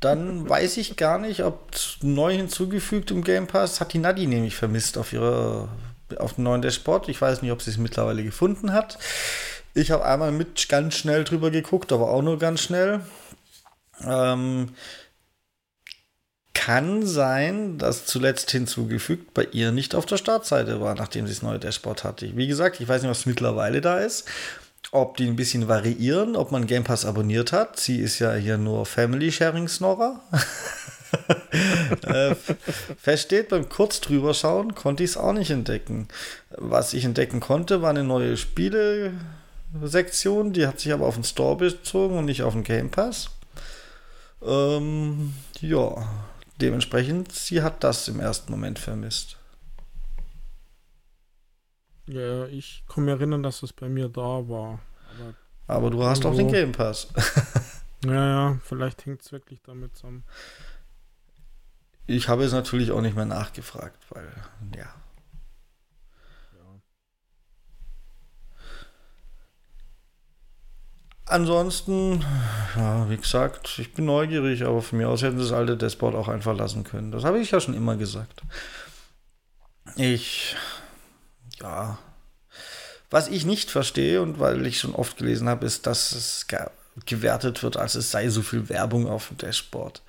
[0.00, 1.70] Dann weiß ich gar nicht, ob
[2.02, 5.68] neu hinzugefügt im Game Pass hat die Nadi nämlich vermisst auf ihrer
[6.18, 7.08] auf dem neuen Dashboard.
[7.08, 8.98] Ich weiß nicht, ob sie es mittlerweile gefunden hat.
[9.72, 13.00] Ich habe einmal mit ganz schnell drüber geguckt, aber auch nur ganz schnell.
[14.04, 14.70] Ähm,
[16.54, 21.42] kann sein, dass zuletzt hinzugefügt bei ihr nicht auf der Startseite war, nachdem sie das
[21.42, 22.36] neue Dashboard hatte.
[22.36, 24.28] Wie gesagt, ich weiß nicht, was mittlerweile da ist
[24.94, 27.80] ob die ein bisschen variieren, ob man Game Pass abonniert hat.
[27.80, 30.20] Sie ist ja hier nur Family Sharing Snorrer.
[32.06, 32.36] äh,
[33.00, 36.06] feststeht, beim kurz drüber schauen konnte ich es auch nicht entdecken.
[36.50, 41.56] Was ich entdecken konnte, war eine neue Spiele-Sektion, die hat sich aber auf den Store
[41.56, 43.30] bezogen und nicht auf den Game Pass.
[44.46, 46.06] Ähm, ja,
[46.60, 49.38] dementsprechend, sie hat das im ersten Moment vermisst.
[52.06, 54.80] Ja, ich kann mich erinnern, dass es bei mir da war.
[55.18, 55.34] Aber,
[55.66, 57.08] Aber du hast auch den Game Pass.
[58.04, 60.24] ja, ja, vielleicht hängt es wirklich damit zusammen.
[62.06, 64.30] Ich habe es natürlich auch nicht mehr nachgefragt, weil,
[64.76, 64.80] ja.
[64.80, 64.94] ja.
[71.26, 72.22] Ansonsten,
[72.76, 76.14] ja, wie gesagt, ich bin neugierig, aber von mir aus hätten sie das alte Dashboard
[76.14, 77.12] auch einfach lassen können.
[77.12, 78.42] Das habe ich ja schon immer gesagt.
[79.96, 80.54] Ich
[81.64, 81.98] ja.
[83.10, 86.46] Was ich nicht verstehe und weil ich schon oft gelesen habe, ist, dass es
[87.06, 90.02] gewertet wird, als es sei so viel Werbung auf dem Dashboard.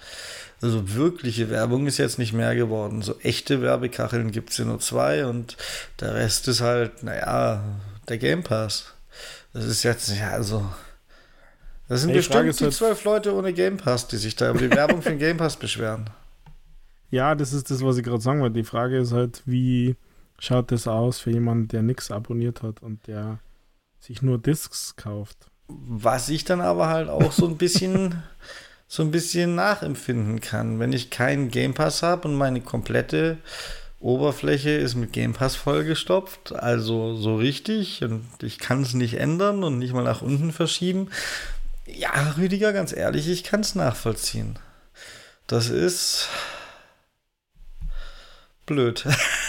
[0.62, 3.02] Also wirkliche Werbung ist jetzt nicht mehr geworden.
[3.02, 5.58] So echte Werbekacheln gibt es ja nur zwei und
[6.00, 7.64] der Rest ist halt, naja,
[8.08, 8.94] der Game Pass.
[9.54, 10.66] Das ist jetzt, ja, also.
[11.88, 14.60] Das sind Frage bestimmt die halt- zwölf Leute ohne Game Pass, die sich da über
[14.60, 16.10] die Werbung für den Game Pass beschweren.
[17.12, 18.56] Ja, das ist das, was ich gerade sagen wollte.
[18.56, 19.96] Die Frage ist halt, wie
[20.40, 23.40] schaut das aus für jemanden, der nichts abonniert hat und der
[24.00, 25.38] sich nur Discs kauft?
[25.68, 28.24] Was ich dann aber halt auch so ein bisschen,
[28.88, 30.80] so ein bisschen nachempfinden kann.
[30.80, 33.38] Wenn ich keinen Game Pass habe und meine komplette
[34.00, 39.64] Oberfläche ist mit Game Pass vollgestopft, also so richtig und ich kann es nicht ändern
[39.64, 41.10] und nicht mal nach unten verschieben.
[41.88, 44.60] Ja, Rüdiger, ganz ehrlich, ich kann es nachvollziehen.
[45.48, 46.30] Das ist
[48.66, 49.06] blöd.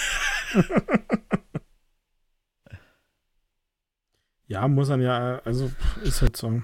[4.49, 5.71] Ja, muss man ja, also
[6.05, 6.63] ist halt so.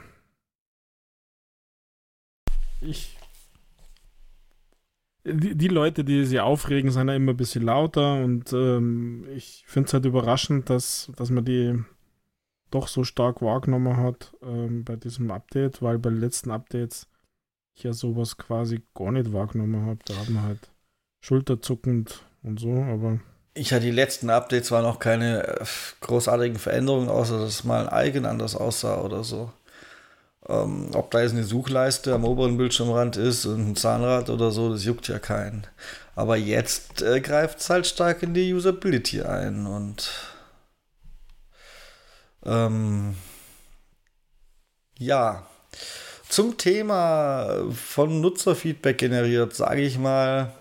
[2.80, 3.18] Ich.
[5.24, 9.62] Die, die Leute, die sich aufregen, sind ja immer ein bisschen lauter und ähm, ich
[9.66, 11.78] finde es halt überraschend, dass, dass man die
[12.72, 17.08] doch so stark wahrgenommen hat ähm, bei diesem Update, weil bei den letzten Updates
[17.74, 20.00] ich ja sowas quasi gar nicht wahrgenommen habe.
[20.06, 20.72] Da hat man halt
[21.20, 23.20] schulterzuckend und so, aber
[23.54, 25.64] Ich hatte die letzten Updates waren noch keine äh,
[26.00, 29.52] großartigen Veränderungen, außer dass mal ein Icon anders aussah oder so.
[30.48, 34.72] Ähm, ob da jetzt eine Suchleiste am oberen Bildschirmrand ist und ein Zahnrad oder so,
[34.72, 35.66] das juckt ja keinen.
[36.16, 40.10] Aber jetzt äh, greift es halt stark in die Usability ein und
[42.44, 43.16] ähm,
[44.98, 45.46] ja.
[46.28, 50.52] Zum Thema von Nutzerfeedback generiert, sage ich mal,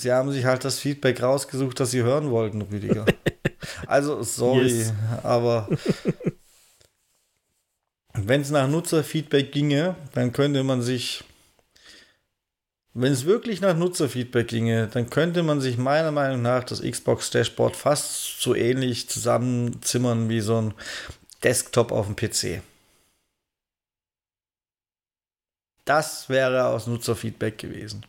[0.00, 3.04] Sie haben sich halt das Feedback rausgesucht, das Sie hören wollten, Rüdiger.
[3.86, 4.92] Also, sorry, Yes.
[5.22, 5.68] aber
[8.14, 11.24] wenn es nach Nutzerfeedback ginge, dann könnte man sich,
[12.94, 17.30] wenn es wirklich nach Nutzerfeedback ginge, dann könnte man sich meiner Meinung nach das Xbox
[17.30, 20.74] Dashboard fast so ähnlich zusammenzimmern wie so ein
[21.42, 22.62] Desktop auf dem PC.
[25.84, 28.06] Das wäre aus Nutzerfeedback gewesen.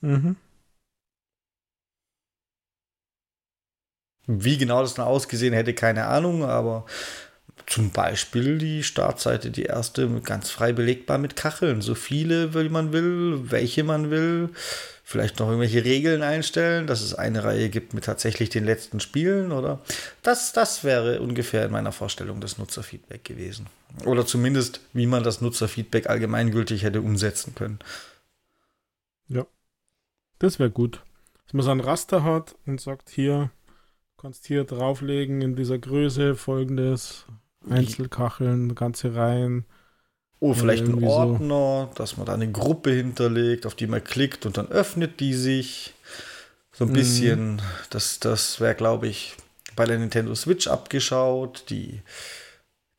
[0.00, 0.36] mhm.
[4.38, 6.84] Wie genau das dann ausgesehen hätte, keine Ahnung, aber
[7.66, 11.82] zum Beispiel die Startseite, die erste, ganz frei belegbar mit Kacheln.
[11.82, 14.50] So viele, wie man will, welche man will.
[15.04, 19.50] Vielleicht noch irgendwelche Regeln einstellen, dass es eine Reihe gibt mit tatsächlich den letzten Spielen,
[19.50, 19.80] oder?
[20.22, 23.66] Das, das wäre ungefähr in meiner Vorstellung das Nutzerfeedback gewesen.
[24.04, 27.80] Oder zumindest, wie man das Nutzerfeedback allgemeingültig hätte umsetzen können.
[30.40, 31.02] Das wäre gut.
[31.44, 33.50] Dass man so ein Raster hat und sagt, hier,
[34.20, 37.26] kannst hier drauflegen in dieser Größe folgendes,
[37.68, 39.66] Einzelkacheln, ganze Reihen.
[40.42, 41.42] Oh, vielleicht ein irgendwie so.
[41.42, 45.34] Ordner, dass man da eine Gruppe hinterlegt, auf die man klickt und dann öffnet die
[45.34, 45.92] sich.
[46.72, 46.92] So ein Mhm.
[46.92, 49.34] bisschen, das, das wäre, glaube ich,
[49.76, 52.02] bei der Nintendo Switch abgeschaut, die,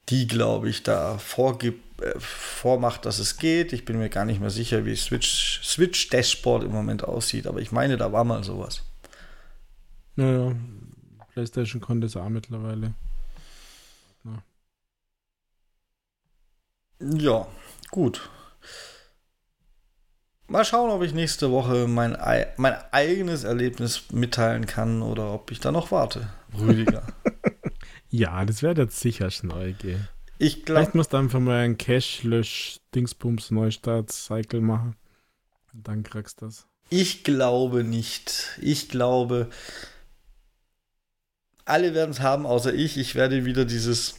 [0.09, 3.73] die glaube ich, da vorgibt, äh, vormacht, dass es geht.
[3.73, 7.59] Ich bin mir gar nicht mehr sicher, wie Switch, Switch Dashboard im Moment aussieht, aber
[7.61, 8.83] ich meine, da war mal sowas.
[10.15, 10.55] Naja,
[11.33, 12.93] PlayStation konnte es auch mittlerweile.
[16.99, 17.47] Ja,
[17.89, 18.29] gut.
[20.47, 25.49] Mal schauen, ob ich nächste Woche mein, ei- mein eigenes Erlebnis mitteilen kann oder ob
[25.51, 26.29] ich da noch warte.
[26.57, 27.03] Rüdiger.
[28.13, 30.05] Ja, das wird jetzt sicher schnell gehen.
[30.37, 34.97] Ich Vielleicht glaube, musst du einfach mal einen Cache-Lösch-Dingsbums-Neustart-Cycle machen.
[35.71, 36.67] Und dann kriegst du das.
[36.89, 38.59] ich glaube nicht.
[38.61, 39.49] Ich glaube,
[41.65, 42.97] alle werden es haben, außer ich.
[42.97, 44.15] Ich werde wieder dieses,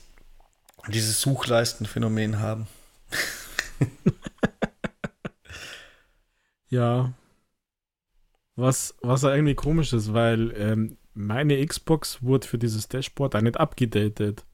[0.89, 2.67] dieses Suchleistenphänomen haben.
[6.69, 7.13] Ja.
[8.57, 13.59] Was, was irgendwie komisch ist, weil ähm, meine Xbox wurde für dieses Dashboard auch nicht
[13.59, 14.45] abgedatet.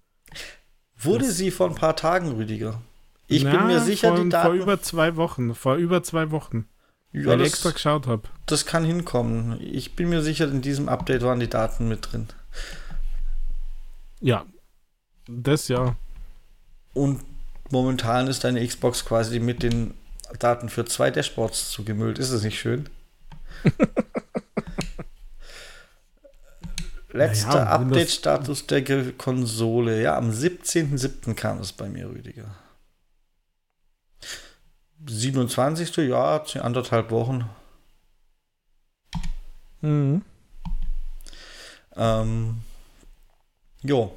[0.97, 2.81] Wurde Das- sie vor ein paar Tagen, Rüdiger?
[3.27, 4.57] Ich Na, bin mir sicher, vor, die Vor Daten.
[4.57, 5.55] über zwei Wochen.
[5.55, 6.67] Vor über zwei Wochen.
[7.13, 8.23] ja, weil ich das, extra geschaut habe.
[8.47, 9.61] das kann hinkommen.
[9.61, 12.29] Ich bin mir sicher, in diesem Update waren die Daten mit drin.
[14.21, 14.47] Ja.
[15.27, 15.97] Das ja.
[16.95, 17.23] Und
[17.71, 19.95] momentan ist deine Xbox quasi mit den
[20.39, 22.19] Daten für zwei Dashboards zugemüllt.
[22.19, 22.89] Ist das nicht schön?
[27.11, 30.03] Letzter Naja, Update-Status der Konsole.
[30.03, 31.35] Ja, am 17.07.
[31.35, 32.55] kam es bei mir, Rüdiger.
[35.07, 35.97] 27.
[36.09, 37.49] Ja, anderthalb Wochen.
[39.81, 40.23] Mhm.
[41.99, 42.59] Ähm,
[43.83, 44.15] jo.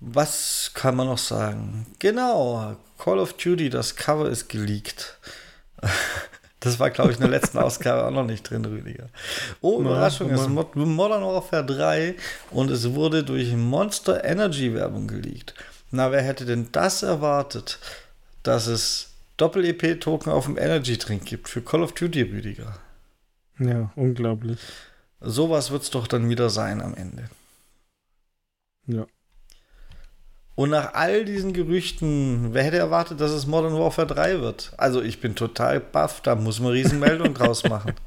[0.00, 1.86] Was kann man noch sagen?
[1.98, 5.18] Genau, Call of Duty, das Cover ist geleakt.
[6.60, 9.06] Das war, glaube ich, in der letzten Ausgabe auch noch nicht drin, Rüdiger.
[9.60, 12.16] Oh, Überraschung, es ist Modern Warfare 3
[12.50, 15.54] und es wurde durch Monster Energy Werbung geleakt.
[15.92, 17.78] Na, wer hätte denn das erwartet,
[18.48, 22.78] dass es Doppel-EP-Token auf dem Energy-Drink gibt für Call of Duty, Rüdiger?
[23.58, 24.58] Ja, unglaublich.
[25.20, 27.28] Sowas wird es doch dann wieder sein am Ende.
[28.86, 29.06] Ja.
[30.54, 34.72] Und nach all diesen Gerüchten, wer hätte erwartet, dass es Modern Warfare 3 wird?
[34.78, 37.92] Also ich bin total baff, da muss man Riesenmeldung draus machen.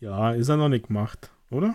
[0.00, 1.74] Ja, ist er noch nicht gemacht, oder?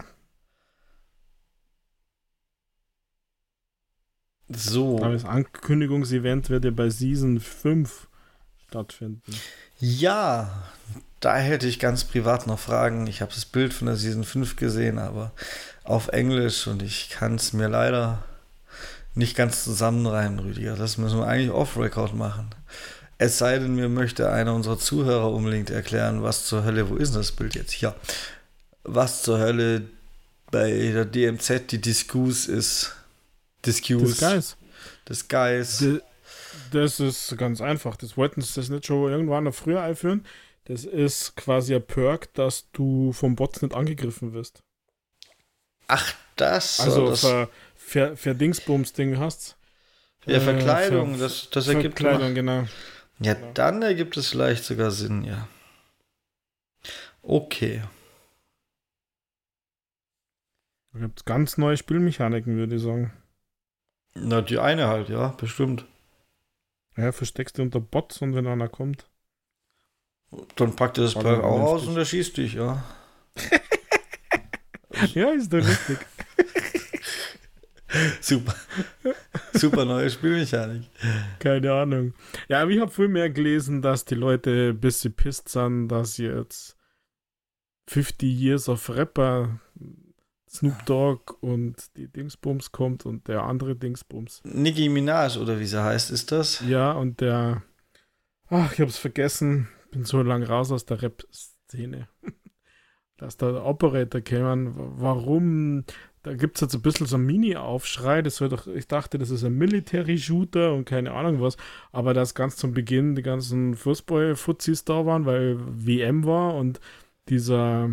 [4.50, 4.98] So.
[4.98, 8.08] Aber das Ankündigungsevent wird ja bei Season 5
[8.68, 9.22] stattfinden.
[9.80, 10.64] Ja,
[11.20, 13.08] da hätte ich ganz privat noch Fragen.
[13.08, 15.32] Ich habe das Bild von der Season 5 gesehen, aber
[15.84, 18.24] auf Englisch und ich kann es mir leider
[19.16, 20.76] nicht ganz zusammenreimen, Rüdiger.
[20.76, 22.50] Das müssen wir eigentlich off-Record machen.
[23.18, 27.14] Es sei denn, mir möchte einer unserer Zuhörer unbedingt erklären, was zur Hölle, wo ist
[27.14, 27.72] denn das Bild jetzt?
[27.72, 27.96] Hier.
[28.84, 29.84] Was zur Hölle
[30.52, 32.96] bei der DMZ die Diskus ist.
[33.66, 34.18] Diskus.
[34.18, 34.56] Disguise.
[35.08, 36.04] Disguise.
[36.72, 37.96] Das ist ganz einfach.
[37.96, 40.26] Das wollten sie das nicht schon irgendwann noch früher einführen.
[40.66, 44.64] Das ist quasi ein Perk, dass du vom Bots nicht angegriffen wirst.
[45.88, 46.80] Ach, das.
[46.80, 49.58] Also das, für, für, für Dingsbums-Ding hast.
[50.26, 52.66] Ja, Verkleidung, äh, für, das, das ergibt Verkleidung, genau.
[53.20, 53.52] Ja, genau.
[53.54, 55.48] dann ergibt es vielleicht sogar Sinn, ja.
[57.22, 57.84] Okay.
[60.94, 63.12] Da gibt es ganz neue Spielmechaniken, würde ich sagen.
[64.16, 65.86] Na, die eine halt, ja, bestimmt.
[66.96, 69.10] Ja, versteckst du unter Bots und wenn einer kommt.
[70.56, 72.84] Dann packt er das Perk auch aus und er schießt dich, ja.
[75.14, 76.00] ja, ist doch richtig.
[78.22, 78.56] Super.
[79.54, 80.84] Super neue Spielmechanik.
[81.40, 82.14] Keine Ahnung.
[82.48, 86.18] Ja, aber ich habe viel mehr gelesen, dass die Leute ein bisschen pisst sind, dass
[86.18, 86.76] jetzt
[87.88, 89.60] 50 Years of Rapper
[90.54, 94.42] Snoop Dogg und die Dingsbums kommt und der andere Dingsbums.
[94.44, 96.64] Nicki Minaj oder wie sie heißt, ist das?
[96.68, 97.64] Ja, und der.
[98.50, 99.68] Ach, ich hab's vergessen.
[99.92, 102.08] Bin so lang raus aus der Rap-Szene.
[103.18, 104.74] Dass da Operator kämen.
[104.76, 105.86] Warum?
[106.22, 108.22] Da gibt es jetzt ein bisschen so ein Mini-Aufschrei.
[108.22, 111.58] Das soll doch, ich dachte, das ist ein Military-Shooter und keine Ahnung was.
[111.92, 116.80] Aber dass ganz zum Beginn die ganzen Fußball-Fuzis da waren, weil WM war und
[117.30, 117.92] dieser,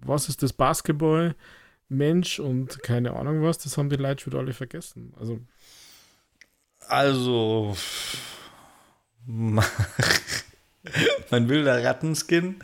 [0.00, 1.34] was ist das, Basketball?
[1.90, 5.12] Mensch und keine Ahnung was, das haben die Leute schon alle vergessen.
[5.18, 5.40] Also.
[6.88, 7.76] Also.
[11.30, 12.56] mein wilder Rattenskin,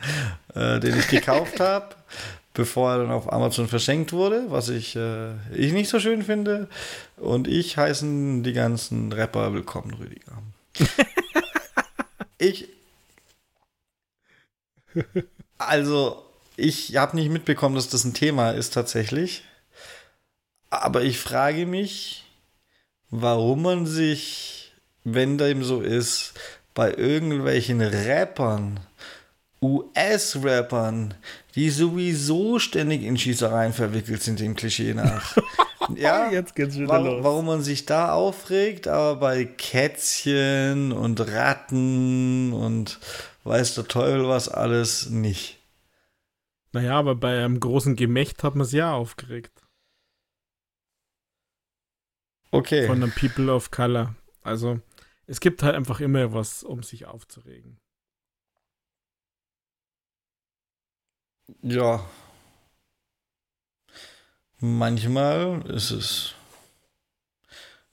[0.53, 1.95] äh, den ich gekauft habe,
[2.53, 6.67] bevor er dann auf Amazon verschenkt wurde, was ich, äh, ich nicht so schön finde.
[7.17, 10.41] Und ich heißen die ganzen Rapper willkommen, Rüdiger.
[12.37, 12.69] ich.
[15.57, 16.26] Also,
[16.57, 19.43] ich habe nicht mitbekommen, dass das ein Thema ist tatsächlich.
[20.69, 22.25] Aber ich frage mich,
[23.09, 26.33] warum man sich, wenn dem so ist,
[26.73, 28.79] bei irgendwelchen Rappern,
[29.61, 31.13] US-Rappern,
[31.55, 35.37] die sowieso ständig in Schießereien verwickelt sind, dem Klischee nach.
[35.95, 37.23] ja, jetzt geht's wieder warum, los.
[37.23, 42.99] warum man sich da aufregt, aber bei Kätzchen und Ratten und
[43.43, 45.56] weiß der Teufel was alles nicht.
[46.73, 49.63] Naja, aber bei einem großen Gemächt hat man es ja aufgeregt.
[52.51, 52.87] Okay.
[52.87, 54.15] Von den People of Color.
[54.41, 54.79] Also,
[55.25, 57.79] es gibt halt einfach immer was, um sich aufzuregen.
[61.61, 62.05] Ja.
[64.59, 66.35] Manchmal ist es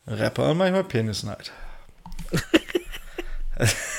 [0.06, 1.52] Rapper und manchmal Penisneid.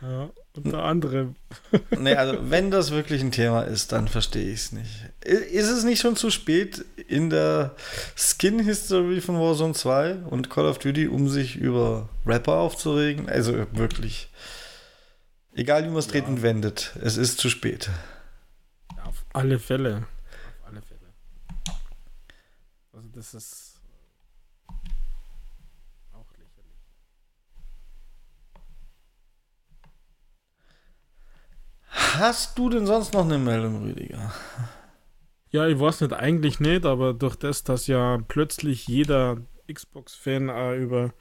[0.00, 0.30] Ja,
[0.64, 1.36] unter anderem.
[1.98, 4.90] nee, also wenn das wirklich ein Thema ist, dann verstehe ich es nicht.
[5.24, 7.74] Ist es nicht schon zu spät in der
[8.16, 13.28] Skin-History von Warzone 2 und Call of Duty, um sich über Rapper aufzuregen?
[13.28, 14.28] Also wirklich.
[15.54, 16.12] Egal wie man es Ja.
[16.12, 17.90] dreht und wendet, es ist zu spät.
[18.96, 20.06] Ja, auf alle Fälle.
[20.62, 21.00] Auf alle Fälle.
[22.92, 23.67] Also, das ist
[31.98, 34.32] Hast du denn sonst noch eine Meldung, Rüdiger?
[35.50, 39.38] Ja, ich weiß nicht, eigentlich nicht, aber durch das, dass ja plötzlich jeder
[39.72, 41.12] Xbox-Fan auch über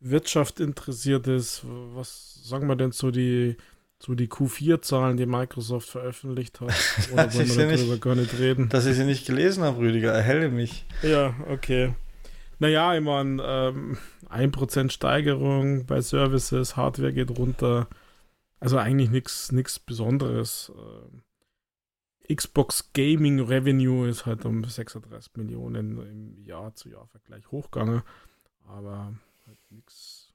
[0.00, 3.56] Wirtschaft interessiert ist, was sagen wir denn so die,
[3.98, 6.72] so die Q4-Zahlen, die Microsoft veröffentlicht hat?
[7.12, 8.68] Oder wollen wir ja darüber nicht- gar nicht reden?
[8.68, 10.86] Dass ich sie nicht gelesen habe, Rüdiger, erhelle mich.
[11.02, 11.94] Ja, okay.
[12.58, 13.98] Naja, ich meine, ähm,
[14.30, 17.86] 1% Steigerung bei Services, Hardware geht runter.
[18.60, 19.10] Also eigentlich
[19.52, 20.72] nichts Besonderes.
[20.74, 28.02] Äh, Xbox Gaming Revenue ist halt um 36 Millionen im Jahr zu Jahr Vergleich hochgegangen.
[28.64, 29.14] Aber
[29.46, 30.26] halt nichts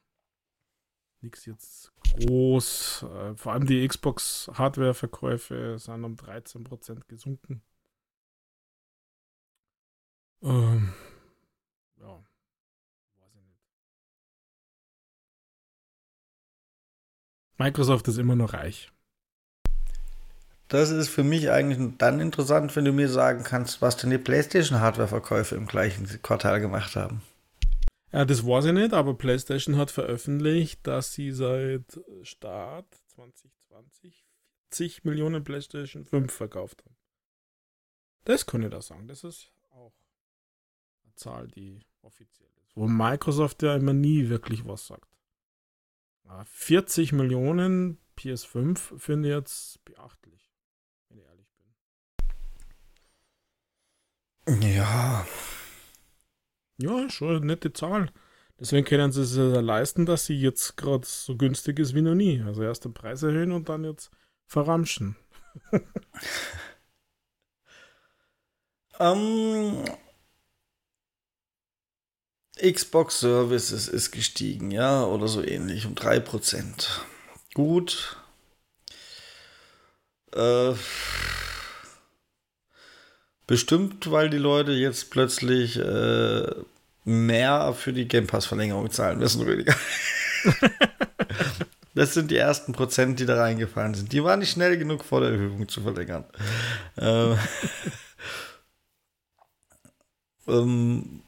[1.46, 3.04] jetzt groß.
[3.04, 7.62] Äh, vor allem die Xbox Hardware-Verkäufe sind um 13% gesunken.
[10.42, 10.94] Ähm,
[12.00, 12.24] ja,
[17.64, 18.92] Microsoft ist immer noch reich.
[20.68, 24.18] Das ist für mich eigentlich dann interessant, wenn du mir sagen kannst, was denn die
[24.18, 27.22] PlayStation-Hardware-Verkäufe im gleichen Quartal gemacht haben.
[28.12, 34.26] Ja, das weiß ich nicht, aber PlayStation hat veröffentlicht, dass sie seit Start 2020
[34.72, 36.96] 40 Millionen PlayStation 5 verkauft haben.
[38.24, 39.08] Das kann ich da sagen.
[39.08, 39.94] Das ist auch
[41.04, 42.76] eine Zahl, die offiziell ist.
[42.76, 45.11] Wo Microsoft ja immer nie wirklich was sagt.
[46.46, 50.52] 40 Millionen PS5 finde ich jetzt beachtlich,
[51.10, 51.48] wenn ich ehrlich
[54.46, 54.62] bin.
[54.62, 55.26] Ja,
[56.82, 58.12] ja, schon eine nette Zahl.
[58.60, 62.16] Deswegen können sie es ja leisten, dass sie jetzt gerade so günstig ist wie noch
[62.16, 62.42] nie.
[62.42, 64.12] Also erst den Preis erhöhen und dann jetzt
[64.46, 65.16] verramschen.
[69.00, 69.84] ähm,
[72.62, 76.88] Xbox Services ist gestiegen, ja, oder so ähnlich, um 3%.
[77.54, 78.18] Gut.
[80.34, 80.74] Äh,
[83.48, 86.46] bestimmt, weil die Leute jetzt plötzlich äh,
[87.04, 89.76] mehr für die Game Pass-Verlängerung zahlen müssen, Rüdiger.
[91.96, 94.14] das sind die ersten Prozent, die da reingefallen sind.
[94.14, 96.26] Die waren nicht schnell genug vor der Erhöhung zu verlängern.
[96.98, 97.38] ähm,
[100.48, 101.24] ähm,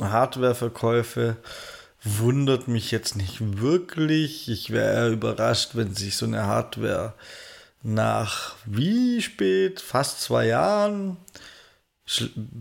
[0.00, 1.36] Hardware-Verkäufe
[2.02, 4.48] wundert mich jetzt nicht wirklich.
[4.48, 7.14] Ich wäre überrascht, wenn sich so eine Hardware
[7.82, 11.16] nach wie spät, fast zwei Jahren,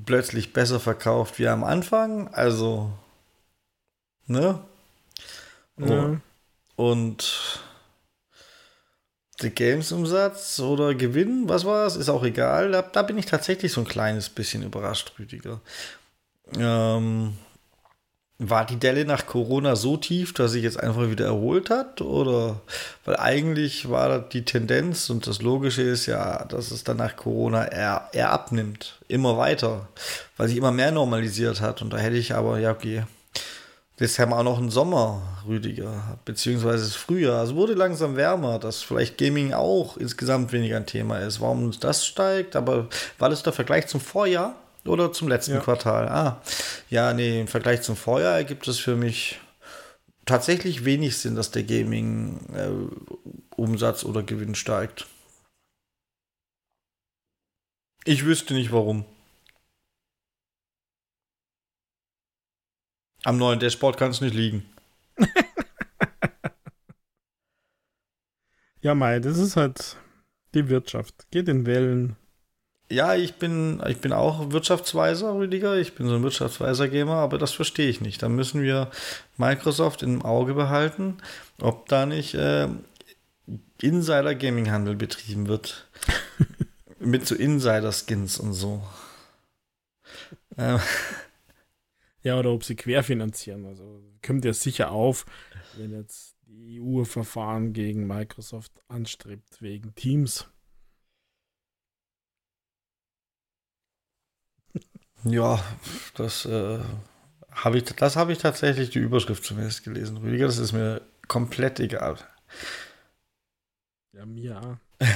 [0.06, 2.28] plötzlich besser verkauft wie am Anfang.
[2.34, 2.92] Also,
[4.28, 4.60] ne?
[5.78, 6.20] Ja.
[6.76, 7.60] Und
[9.42, 11.96] der Games-Umsatz oder Gewinn, was war es?
[11.96, 12.72] Ist auch egal.
[12.72, 15.60] Da, da, bin ich tatsächlich so ein kleines bisschen überrascht, Rüdiger.
[16.58, 17.34] Ähm,
[18.38, 22.02] war die Delle nach Corona so tief, dass sich jetzt einfach wieder erholt hat?
[22.02, 22.60] Oder
[23.06, 27.66] weil eigentlich war die Tendenz und das Logische ist ja, dass es dann nach Corona
[27.68, 29.88] eher, eher abnimmt, immer weiter,
[30.36, 31.82] weil sich immer mehr normalisiert hat.
[31.82, 33.04] Und da hätte ich aber, ja, okay,
[34.00, 37.42] jetzt haben wir auch noch einen Sommer, Rüdiger, beziehungsweise das Frühjahr.
[37.44, 41.40] Es wurde langsam wärmer, dass vielleicht Gaming auch insgesamt weniger ein Thema ist.
[41.40, 44.56] Warum das steigt, aber war das der Vergleich zum Vorjahr?
[44.88, 45.60] Oder zum letzten ja.
[45.60, 46.08] Quartal?
[46.08, 46.42] Ah,
[46.90, 49.40] ja, nee, im Vergleich zum Vorjahr ergibt es für mich
[50.26, 55.08] tatsächlich wenig Sinn, dass der Gaming-Umsatz äh, oder Gewinn steigt.
[58.04, 59.06] Ich wüsste nicht warum.
[63.24, 64.64] Am neuen Dashboard kann es nicht liegen.
[68.82, 69.98] ja, Mai, das ist halt
[70.54, 71.26] die Wirtschaft.
[71.32, 72.18] Geht in Wellen.
[72.90, 75.76] Ja, ich bin, ich bin auch Wirtschaftsweiser, Rüdiger.
[75.78, 78.22] Ich bin so ein Wirtschaftsweiser-Gamer, aber das verstehe ich nicht.
[78.22, 78.92] Da müssen wir
[79.38, 81.18] Microsoft im Auge behalten,
[81.60, 82.68] ob da nicht äh,
[83.82, 85.88] Insider-Gaming-Handel betrieben wird.
[87.00, 88.84] Mit so Insider-Skins und so.
[90.58, 90.80] Ähm.
[92.22, 93.66] Ja, oder ob sie querfinanzieren.
[93.66, 95.26] Also kommt ja sicher auf,
[95.78, 100.48] wenn jetzt die EU Verfahren gegen Microsoft anstrebt wegen Teams.
[105.26, 105.60] Ja,
[106.14, 106.80] das äh,
[107.52, 110.18] habe ich, das habe ich tatsächlich die Überschrift zumindest gelesen.
[110.18, 112.18] Rüdiger, das ist mir komplett egal.
[114.14, 114.80] Ja, mir.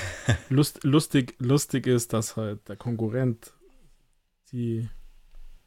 [0.50, 3.54] Lust, lustig, lustig ist, dass halt der Konkurrent
[4.46, 4.90] sie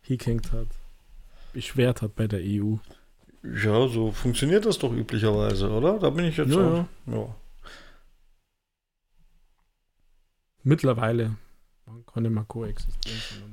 [0.02, 0.68] hingehängt hat,
[1.52, 2.76] beschwert hat bei der EU.
[3.44, 5.98] Ja, so funktioniert das doch üblicherweise, oder?
[5.98, 6.86] Da bin ich jetzt ja, auch.
[7.06, 7.34] Ja.
[10.64, 11.36] Mittlerweile.
[11.86, 13.52] Man kann immer koexistieren.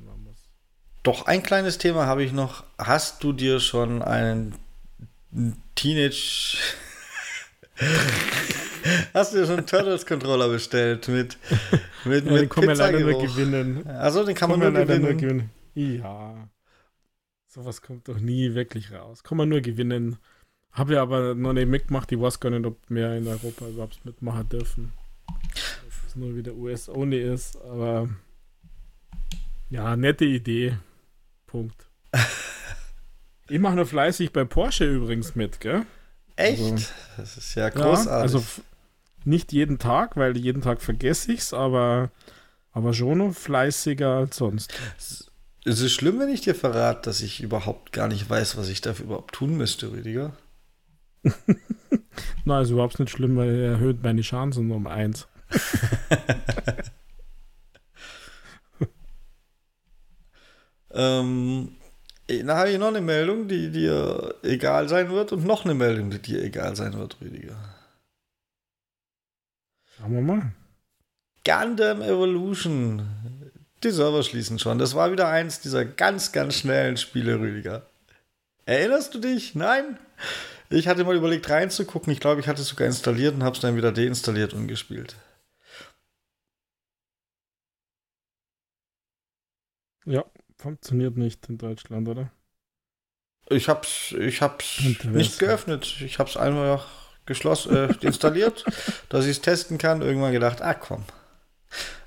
[1.09, 2.63] Doch ein kleines Thema habe ich noch.
[2.77, 4.53] Hast du dir schon einen
[5.73, 6.55] Teenage.
[9.15, 11.39] Hast du dir schon einen Turtles Controller bestellt mit
[12.05, 13.87] mit, ja, mit den kann man leider nur gewinnen.
[13.87, 15.01] Also den kann, kann man, nur, gewinnen.
[15.01, 15.49] nur gewinnen.
[15.73, 16.47] Ja.
[17.47, 19.23] Sowas kommt doch nie wirklich raus.
[19.23, 20.17] Kann man nur gewinnen.
[20.73, 22.11] Habe ja aber noch nicht mitgemacht.
[22.11, 24.93] Ich weiß gar nicht, ob mehr in Europa überhaupt mitmachen dürfen.
[25.55, 27.59] Dass es nur wieder US-only ist.
[27.63, 28.09] Aber
[29.71, 30.77] ja, nette Idee.
[31.49, 31.87] Punkt.
[33.51, 35.83] Ich mache nur fleißig bei Porsche übrigens mit, gell?
[36.35, 36.61] Echt?
[36.61, 36.85] Also,
[37.17, 38.05] das ist ja großartig.
[38.05, 38.43] Ja, also
[39.25, 42.11] nicht jeden Tag, weil jeden Tag vergesse ich es, aber,
[42.71, 44.71] aber schon noch fleißiger als sonst.
[45.65, 48.81] Ist es schlimm, wenn ich dir verrate, dass ich überhaupt gar nicht weiß, was ich
[48.81, 50.33] dafür überhaupt tun müsste, Rüdiger?
[52.45, 55.27] Nein, ist überhaupt nicht schlimm, weil er erhöht meine Chancen um eins.
[60.91, 61.75] ähm,
[62.27, 66.11] dann habe ich noch eine Meldung, die dir egal sein wird und noch eine Meldung,
[66.11, 67.57] die dir egal sein wird, Rüdiger.
[69.97, 70.51] Schauen wir mal.
[71.43, 73.07] Gundam Evolution.
[73.83, 74.77] Die Server schließen schon.
[74.77, 77.87] Das war wieder eins dieser ganz, ganz schnellen Spiele, Rüdiger.
[78.65, 79.55] Erinnerst du dich?
[79.55, 79.97] Nein?
[80.69, 82.13] Ich hatte mal überlegt reinzugucken.
[82.13, 85.15] Ich glaube, ich hatte es sogar installiert und habe es dann wieder deinstalliert und gespielt.
[90.05, 90.23] Ja,
[90.59, 92.31] funktioniert nicht in Deutschland, oder?
[93.49, 95.95] Ich hab's, ich hab's nicht geöffnet.
[96.01, 96.87] Ich hab's einfach
[97.25, 98.65] geschlossen, äh, installiert,
[99.07, 100.01] dass ich es testen kann.
[100.01, 101.03] Irgendwann gedacht, ah komm.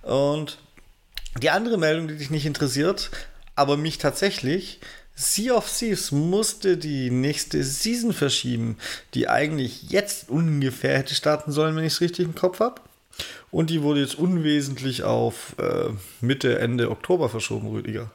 [0.02, 0.58] Und
[1.40, 3.10] die andere Meldung, die dich nicht interessiert,
[3.56, 4.80] aber mich tatsächlich,
[5.14, 8.76] Sea of Thieves musste die nächste Season verschieben,
[9.14, 12.80] die eigentlich jetzt ungefähr hätte starten sollen, wenn ich es richtig im Kopf habe.
[13.50, 15.90] Und die wurde jetzt unwesentlich auf äh,
[16.20, 18.10] Mitte, Ende Oktober verschoben, Rüdiger.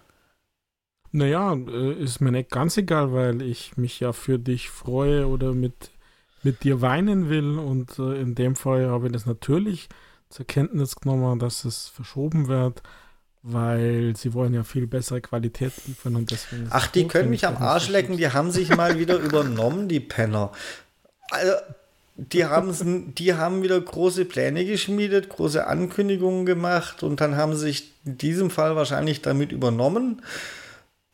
[1.11, 5.53] Naja, äh, ist mir nicht ganz egal, weil ich mich ja für dich freue oder
[5.53, 5.91] mit,
[6.43, 7.57] mit dir weinen will.
[7.57, 9.89] Und äh, in dem Fall habe ich das natürlich
[10.29, 12.83] zur Kenntnis genommen, dass es verschoben wird,
[13.43, 16.67] weil sie wollen ja viel bessere Qualität liefern und deswegen.
[16.69, 20.51] Ach, die können mich am Arsch lecken, die haben sich mal wieder übernommen, die Penner.
[21.29, 21.53] Also,
[22.17, 27.67] die haben, die haben wieder große Pläne geschmiedet, große Ankündigungen gemacht und dann haben sie
[27.67, 30.23] sich in diesem Fall wahrscheinlich damit übernommen,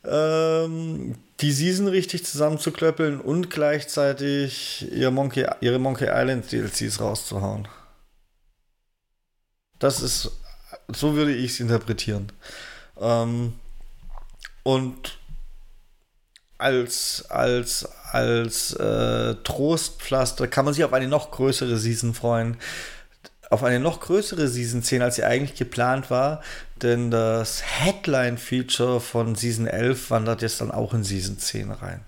[0.05, 7.67] ähm, die Season richtig zusammenzuklöppeln und gleichzeitig ihr Monkey, ihre Monkey Island DLCs rauszuhauen.
[9.79, 10.31] Das ist,
[10.89, 12.31] so würde ich es interpretieren.
[12.99, 13.53] Ähm,
[14.63, 15.17] und
[16.57, 22.57] als, als, als äh, Trostpflaster kann man sich auf eine noch größere Season freuen.
[23.49, 26.41] Auf eine noch größere Season 10, als sie eigentlich geplant war.
[26.81, 32.03] Denn das Headline-Feature von Season 11 wandert jetzt dann auch in Season 10 rein.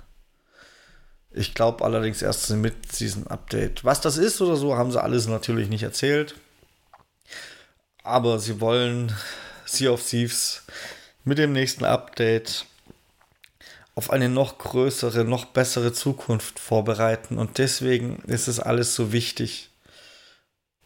[1.32, 3.84] Ich glaube allerdings erst mit Season Update.
[3.84, 6.36] Was das ist oder so, haben sie alles natürlich nicht erzählt.
[8.04, 9.12] Aber sie wollen
[9.66, 10.64] Sea of Thieves
[11.26, 12.66] mit dem nächsten Update
[13.96, 17.38] auf eine noch größere, noch bessere Zukunft vorbereiten.
[17.38, 19.70] Und deswegen ist es alles so wichtig.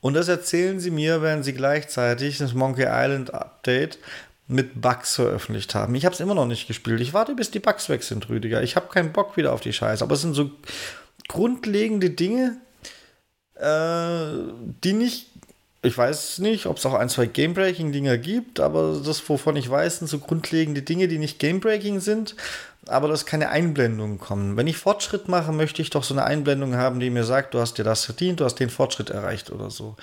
[0.01, 3.99] Und das erzählen sie mir, wenn sie gleichzeitig das Monkey Island Update
[4.47, 5.93] mit Bugs veröffentlicht haben.
[5.95, 7.01] Ich habe es immer noch nicht gespielt.
[7.01, 8.63] Ich warte, bis die Bugs weg sind, Rüdiger.
[8.63, 10.03] Ich habe keinen Bock wieder auf die Scheiße.
[10.03, 10.49] Aber es sind so
[11.27, 12.57] grundlegende Dinge,
[13.55, 14.51] äh,
[14.83, 15.27] die nicht
[15.81, 19.99] ich weiß nicht, ob es auch ein, zwei Game-Breaking-Dinger gibt, aber das, wovon ich weiß,
[19.99, 22.35] sind so grundlegende Dinge, die nicht Game-Breaking sind,
[22.87, 24.57] aber dass keine Einblendungen kommen.
[24.57, 27.59] Wenn ich Fortschritt mache, möchte ich doch so eine Einblendung haben, die mir sagt, du
[27.59, 29.95] hast dir das verdient, du hast den Fortschritt erreicht oder so.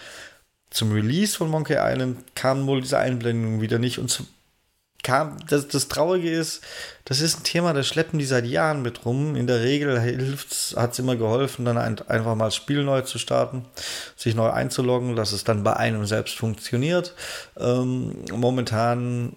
[0.70, 4.10] Zum Release von Monkey Island kam wohl diese Einblendung wieder nicht und
[5.06, 6.62] kam, das, das Traurige ist,
[7.04, 9.36] das ist ein Thema, das schleppen die seit Jahren mit rum.
[9.36, 13.18] In der Regel hat es immer geholfen, dann ein, einfach mal das Spiel neu zu
[13.18, 13.64] starten,
[14.16, 17.14] sich neu einzuloggen, dass es dann bei einem selbst funktioniert.
[17.56, 19.34] Ähm, momentan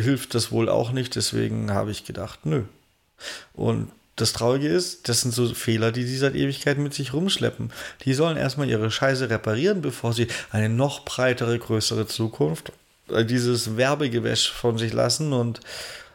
[0.00, 2.64] hilft das wohl auch nicht, deswegen habe ich gedacht, nö.
[3.54, 7.72] Und das Traurige ist, das sind so Fehler, die sie seit Ewigkeiten mit sich rumschleppen.
[8.04, 12.72] Die sollen erstmal ihre Scheiße reparieren, bevor sie eine noch breitere, größere Zukunft
[13.10, 15.60] äh, dieses Werbegewäsch von sich lassen und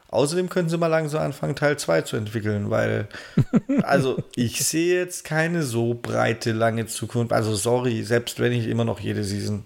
[0.10, 3.08] außerdem können sie mal langsam anfangen, Teil 2 zu entwickeln, weil,
[3.84, 7.34] also ich sehe jetzt keine so breite, lange Zukunft.
[7.34, 9.66] Also sorry, selbst wenn ich immer noch jede Season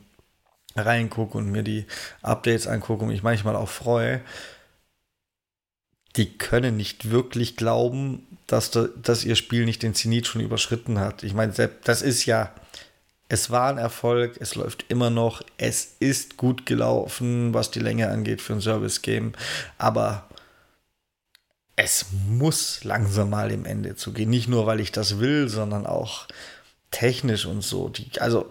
[0.75, 1.85] reingucke und mir die
[2.21, 4.21] Updates angucke und mich manchmal auch freue,
[6.15, 10.99] die können nicht wirklich glauben, dass, da, dass ihr Spiel nicht den Zenit schon überschritten
[10.99, 11.23] hat.
[11.23, 11.53] Ich meine,
[11.83, 12.53] das ist ja
[13.31, 18.09] es war ein Erfolg, es läuft immer noch, es ist gut gelaufen, was die Länge
[18.09, 19.31] angeht für ein Service-Game,
[19.77, 20.27] aber
[21.77, 24.29] es muss langsam mal im Ende zu gehen.
[24.29, 26.27] Nicht nur, weil ich das will, sondern auch
[26.91, 27.87] technisch und so.
[27.87, 28.49] Die, also,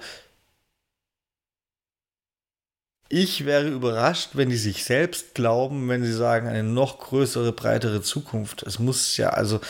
[3.11, 8.01] ich wäre überrascht, wenn die sich selbst glauben, wenn sie sagen, eine noch größere, breitere
[8.03, 8.63] Zukunft.
[8.63, 9.61] Es muss ja, also,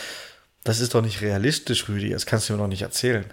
[0.62, 2.10] das ist doch nicht realistisch, Rüdi.
[2.10, 3.24] Das kannst du mir doch nicht erzählen.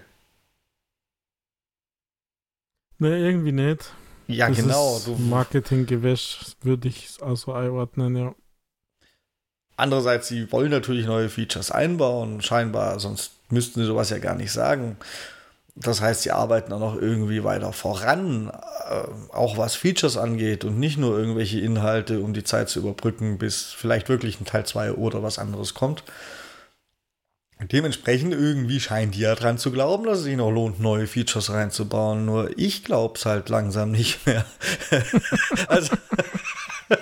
[2.99, 3.91] Ne, irgendwie nicht.
[4.27, 5.01] Ja, das genau.
[5.17, 8.35] Marketinggewäsch würde ich also einordnen, ja.
[9.75, 14.53] Andererseits, sie wollen natürlich neue Features einbauen, scheinbar, sonst müssten sie sowas ja gar nicht
[14.53, 14.97] sagen.
[15.79, 20.79] Das heißt, sie arbeiten auch noch irgendwie weiter voran, äh, auch was Features angeht und
[20.79, 24.93] nicht nur irgendwelche Inhalte, um die Zeit zu überbrücken, bis vielleicht wirklich ein Teil 2
[24.93, 26.03] oder was anderes kommt.
[27.59, 31.49] Dementsprechend irgendwie scheint die ja dran zu glauben, dass es sich noch lohnt, neue Features
[31.51, 32.25] reinzubauen.
[32.25, 34.45] Nur ich glaube es halt langsam nicht mehr.
[35.67, 35.95] also,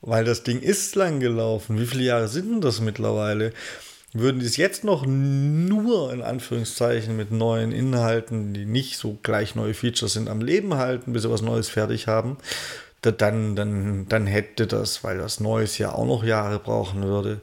[0.00, 1.78] weil das Ding ist lang gelaufen.
[1.80, 3.52] Wie viele Jahre sind denn das mittlerweile?
[4.12, 9.54] Würden die es jetzt noch nur in Anführungszeichen mit neuen Inhalten, die nicht so gleich
[9.54, 12.36] neue Features sind, am Leben halten, bis sie was Neues fertig haben,
[13.02, 17.40] dann, dann, dann hätte das, weil das Neues ja auch noch Jahre brauchen würde,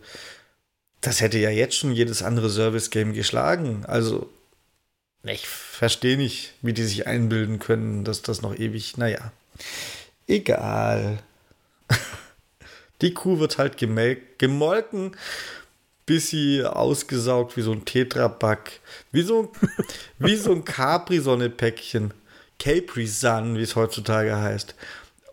[1.02, 3.86] das hätte ja jetzt schon jedes andere Service-Game geschlagen.
[3.86, 4.30] Also,
[5.24, 9.32] ich verstehe nicht, wie die sich einbilden können, dass das noch ewig, naja,
[10.28, 11.20] egal.
[13.02, 15.16] Die Kuh wird halt gemolken
[16.08, 18.80] bis sie ausgesaugt wie so ein Tetrapack.
[19.12, 19.52] Wie so,
[20.18, 22.14] wie so ein Capri-Sonne-Päckchen.
[22.58, 24.74] Capri-Sun, wie es heutzutage heißt.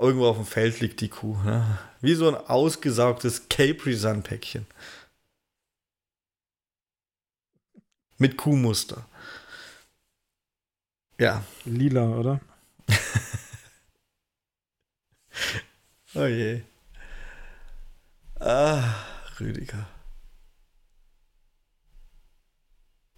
[0.00, 1.38] Irgendwo auf dem Feld liegt die Kuh.
[1.44, 1.78] Ne?
[2.00, 4.66] Wie so ein ausgesaugtes Capri-Sun-Päckchen.
[8.18, 9.06] Mit Kuhmuster.
[11.18, 11.44] Ja.
[11.64, 12.40] Lila, oder?
[16.16, 16.62] oh je.
[18.40, 18.82] Ah,
[19.38, 19.86] Rüdiger.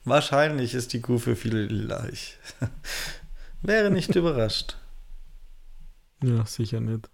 [0.07, 2.09] Wahrscheinlich ist die Kuh für viele lila.
[2.13, 2.39] Ich
[3.63, 4.77] wäre nicht überrascht.
[6.23, 7.11] Ja, sicher nicht.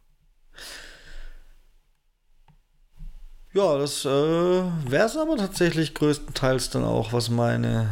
[3.55, 7.88] Ja, das äh, wäre es aber tatsächlich größtenteils dann auch, was meine,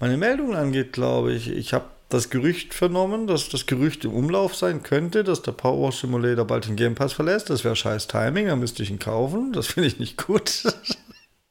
[0.00, 1.50] meine Meldung angeht, glaube ich.
[1.50, 5.92] Ich habe das Gerücht vernommen, dass das Gerücht im Umlauf sein könnte, dass der Power
[5.92, 7.50] Simulator bald den Game Pass verlässt.
[7.50, 9.52] Das wäre scheiß Timing, da müsste ich ihn kaufen.
[9.52, 10.62] Das finde ich nicht gut.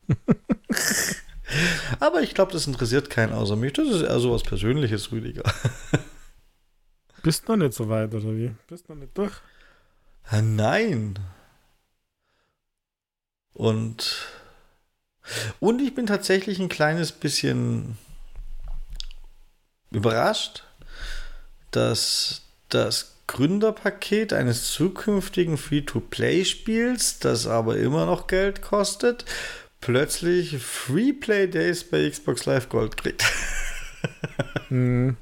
[1.99, 3.73] Aber ich glaube, das interessiert keinen außer mich.
[3.73, 5.43] Das ist eher so was Persönliches, Rüdiger.
[7.23, 8.53] Bist noch nicht so weit, oder wie?
[8.67, 9.33] Bist noch nicht durch?
[10.31, 11.17] Ja, nein.
[13.53, 14.27] Und,
[15.59, 17.97] und ich bin tatsächlich ein kleines bisschen
[19.91, 20.63] überrascht,
[21.71, 29.25] dass das Gründerpaket eines zukünftigen Free-to-Play-Spiels, das aber immer noch Geld kostet,
[29.83, 33.21] plötzlich Free Play Days bei Xbox Live Gold kriegt.
[34.69, 35.17] hm.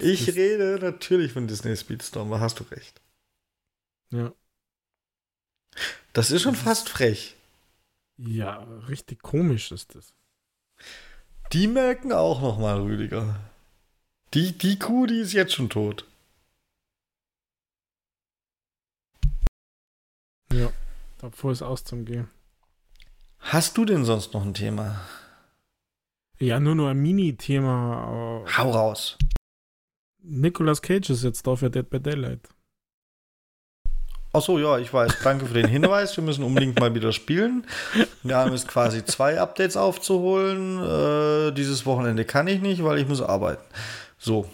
[0.00, 3.00] Ich rede natürlich von Disney Speedstorm, da hast du recht.
[4.10, 4.34] Ja.
[6.12, 7.36] Das ist schon fast frech.
[8.18, 10.12] Ja, richtig komisch ist das.
[11.52, 13.40] Die merken auch noch mal, Rüdiger.
[14.34, 16.04] Die, die Kuh, die ist jetzt schon tot.
[20.52, 20.70] Ja,
[21.20, 22.28] bevor es aus zum Gehen.
[23.40, 25.00] Hast du denn sonst noch ein Thema?
[26.38, 28.44] Ja, nur nur ein Mini-Thema.
[28.56, 29.18] Hau raus.
[30.22, 32.48] Nicolas Cage ist jetzt da für Dead by Daylight.
[34.32, 35.18] Achso, ja, ich weiß.
[35.24, 36.16] Danke für den Hinweis.
[36.16, 37.66] Wir müssen unbedingt mal wieder spielen.
[38.22, 40.78] Wir haben jetzt quasi zwei Updates aufzuholen.
[40.78, 43.64] Äh, dieses Wochenende kann ich nicht, weil ich muss arbeiten.
[44.18, 44.48] So.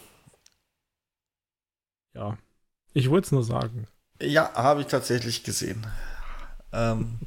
[2.14, 2.38] Ja,
[2.94, 3.86] ich wollte es nur sagen.
[4.22, 5.86] Ja, habe ich tatsächlich gesehen.
[6.72, 7.18] Ähm,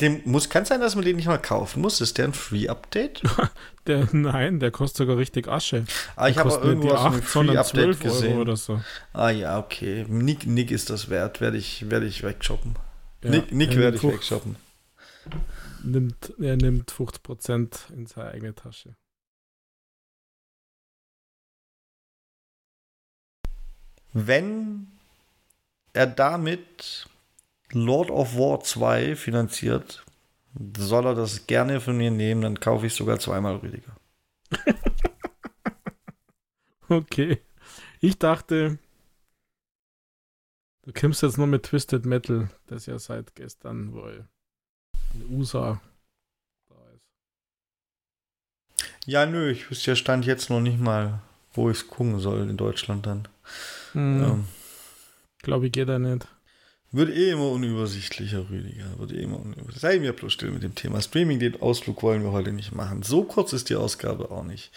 [0.00, 2.00] Dem muss, kann sein, dass man den nicht mal kaufen muss.
[2.00, 3.22] Ist der ein Free-Update?
[3.86, 5.84] der, nein, der kostet sogar richtig Asche.
[6.16, 8.32] Ah, ich habe irgendwo ein Free-Update gesehen.
[8.32, 8.80] Euro oder so.
[9.12, 10.06] Ah ja, okay.
[10.08, 11.40] Nick, Nick ist das wert.
[11.40, 12.76] Werde ich, werde ich wegshoppen.
[13.22, 14.56] Ja, Nick, Nick werde ich wegshoppen.
[15.82, 18.94] Nimmt, er nimmt 50% in seine eigene Tasche.
[24.12, 24.88] Wenn
[25.92, 27.06] er damit
[27.72, 30.04] Lord of War 2 finanziert,
[30.76, 33.96] soll er das gerne von mir nehmen, dann kaufe ich sogar zweimal Rüdiger.
[36.88, 37.40] okay.
[38.00, 38.78] Ich dachte,
[40.82, 44.28] du kommst jetzt nur mit Twisted Metal, das ja seit gestern wohl
[45.14, 45.80] in USA
[46.68, 47.04] da ist.
[49.06, 51.20] Ja, nö, ich wüsste ja Stand jetzt noch nicht mal,
[51.52, 53.28] wo ich es gucken soll in Deutschland dann.
[53.92, 54.22] Hm.
[54.22, 54.48] Ähm.
[55.42, 56.26] Glaube ich, geht da nicht.
[56.92, 58.98] Wird eh immer unübersichtlicher, Rüdiger.
[58.98, 59.80] Wird eh immer unübersichtlicher.
[59.80, 61.00] Sei mir bloß still mit dem Thema.
[61.00, 63.04] Streaming, den Ausflug wollen wir heute nicht machen.
[63.04, 64.72] So kurz ist die Ausgabe auch nicht.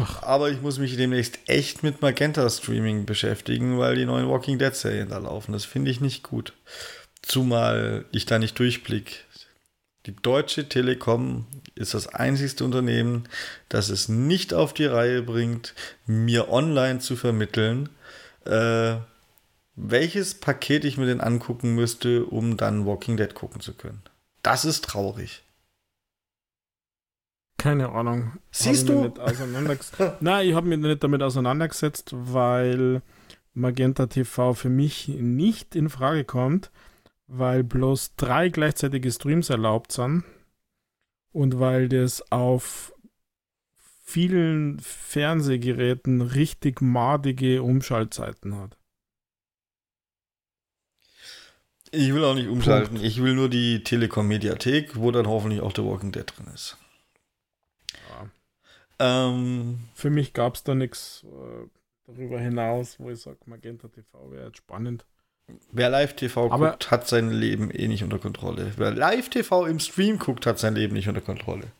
[0.00, 0.22] Ach.
[0.22, 4.74] Aber ich muss mich demnächst echt mit Magenta Streaming beschäftigen, weil die neuen Walking Dead
[4.74, 5.52] Serien da laufen.
[5.52, 6.54] Das finde ich nicht gut.
[7.20, 9.26] Zumal ich da nicht durchblick.
[10.06, 11.44] Die Deutsche Telekom
[11.74, 13.28] ist das einzigste Unternehmen,
[13.68, 15.74] das es nicht auf die Reihe bringt,
[16.06, 17.90] mir online zu vermitteln,
[18.46, 18.96] äh,
[19.82, 24.02] welches Paket ich mir denn angucken müsste, um dann Walking Dead gucken zu können.
[24.42, 25.42] Das ist traurig.
[27.56, 28.32] Keine Ahnung.
[28.50, 29.12] Siehst du?
[30.20, 33.02] Nein, ich habe mich nicht damit auseinandergesetzt, weil
[33.54, 36.70] Magenta TV für mich nicht in Frage kommt,
[37.26, 40.24] weil bloß drei gleichzeitige Streams erlaubt sind
[41.32, 42.92] und weil das auf
[44.04, 48.76] vielen Fernsehgeräten richtig madige Umschaltzeiten hat.
[51.92, 52.94] Ich will auch nicht umschalten.
[52.94, 53.04] Punkt.
[53.04, 56.76] Ich will nur die Telekom-Mediathek, wo dann hoffentlich auch The Walking Dead drin ist.
[58.08, 58.28] Ja.
[59.28, 61.66] Ähm, Für mich gab es da nichts äh,
[62.06, 65.04] darüber hinaus, wo ich sage, Magenta TV wäre jetzt spannend.
[65.72, 68.72] Wer Live-TV guckt, hat sein Leben eh nicht unter Kontrolle.
[68.76, 71.72] Wer Live-TV im Stream guckt, hat sein Leben nicht unter Kontrolle.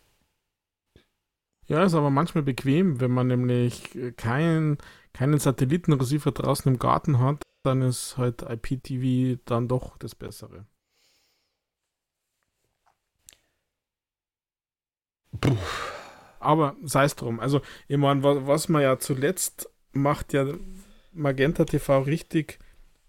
[1.68, 4.78] Ja, ist aber manchmal bequem, wenn man nämlich keinen,
[5.12, 10.66] keinen Satellitenreceiver draußen im Garten hat dann ist halt IPTV dann doch das Bessere.
[15.40, 15.56] Puh.
[16.40, 17.40] Aber sei es drum.
[17.40, 20.46] Also, ich meine, was, was man ja zuletzt macht, ja
[21.12, 22.58] Magenta TV richtig,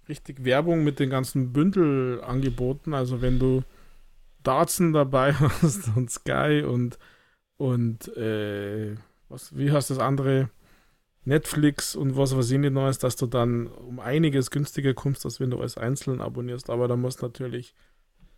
[0.09, 2.93] richtig Werbung mit den ganzen Bündelangeboten.
[2.93, 3.63] Also, wenn du
[4.43, 6.99] Dartsen dabei hast und Sky und,
[7.57, 8.95] und äh,
[9.29, 10.49] was, wie heißt das andere?
[11.23, 15.39] Netflix und was weiß ich nicht Neues, dass du dann um einiges günstiger kommst, als
[15.39, 16.69] wenn du alles einzeln abonnierst.
[16.69, 17.75] Aber da musst natürlich,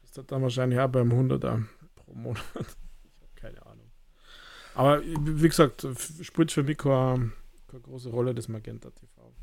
[0.04, 1.64] ist das dann wahrscheinlich ja beim 100er
[1.96, 2.44] pro Monat.
[2.56, 3.92] ich habe keine Ahnung.
[4.76, 5.88] Aber wie gesagt,
[6.22, 7.32] spielt für mich keine,
[7.68, 9.34] keine große Rolle das Magenta TV.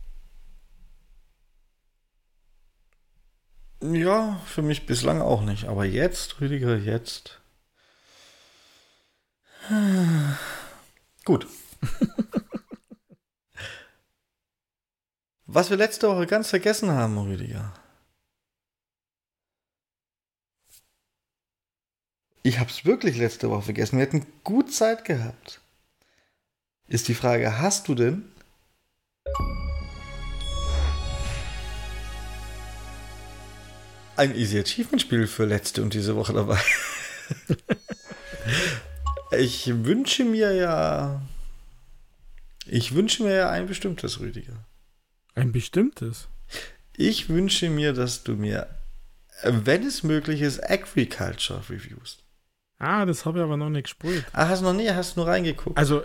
[3.82, 5.64] Ja, für mich bislang auch nicht.
[5.64, 7.41] Aber jetzt, Rüdiger, jetzt.
[11.24, 11.47] Gut.
[15.53, 17.72] Was wir letzte Woche ganz vergessen haben, Rüdiger.
[22.44, 23.98] Ich habe es wirklich letzte Woche vergessen.
[23.98, 25.61] Wir hätten gut Zeit gehabt.
[26.86, 28.30] Ist die Frage, hast du denn
[34.14, 36.61] ein Easy Achievement Spiel für letzte und diese Woche dabei?
[39.36, 41.20] ich wünsche mir ja
[42.66, 44.64] ich wünsche mir ja ein bestimmtes, Rüdiger.
[45.41, 46.28] Ein bestimmtes?
[46.97, 48.68] Ich wünsche mir, dass du mir,
[49.43, 52.22] wenn es möglich ist, Agriculture reviewst.
[52.78, 54.24] Ah, das habe ich aber noch nicht gespielt.
[54.32, 55.78] Ah, hast du noch nie, hast du nur reingeguckt?
[55.78, 56.03] Also,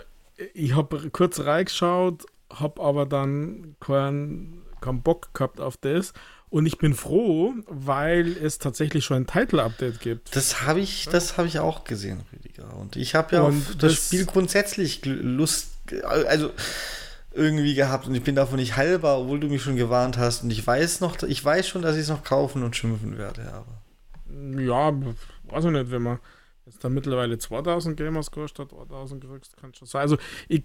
[0.54, 6.12] ich habe kurz reingeschaut, habe aber dann keinen, keinen Bock gehabt auf das.
[6.48, 10.36] Und ich bin froh, weil es tatsächlich schon ein Title-Update gibt.
[10.36, 12.74] Das habe ich, das habe ich auch gesehen, Rüdiger.
[12.76, 15.72] Und ich habe ja und auf das, das Spiel grundsätzlich Lust,
[16.04, 16.52] also
[17.36, 20.42] irgendwie gehabt und ich bin davon nicht heilbar, obwohl du mich schon gewarnt hast.
[20.42, 23.52] Und ich weiß noch, ich weiß schon, dass ich es noch kaufen und schimpfen werde,
[23.52, 23.82] aber.
[24.60, 24.92] Ja,
[25.44, 26.18] weiß ich nicht, wenn man
[26.64, 30.02] jetzt da mittlerweile 2000 Gamers kostet, 2000 kriegst, kann schon sein.
[30.02, 30.16] Also,
[30.48, 30.64] ich,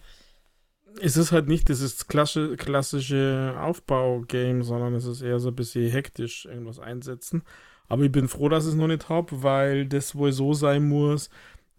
[1.00, 5.90] es ist halt nicht dieses klassische, klassische Aufbau-Game, sondern es ist eher so ein bisschen
[5.90, 7.44] hektisch irgendwas einsetzen.
[7.88, 10.88] Aber ich bin froh, dass ich es noch nicht habe, weil das wohl so sein
[10.88, 11.30] muss,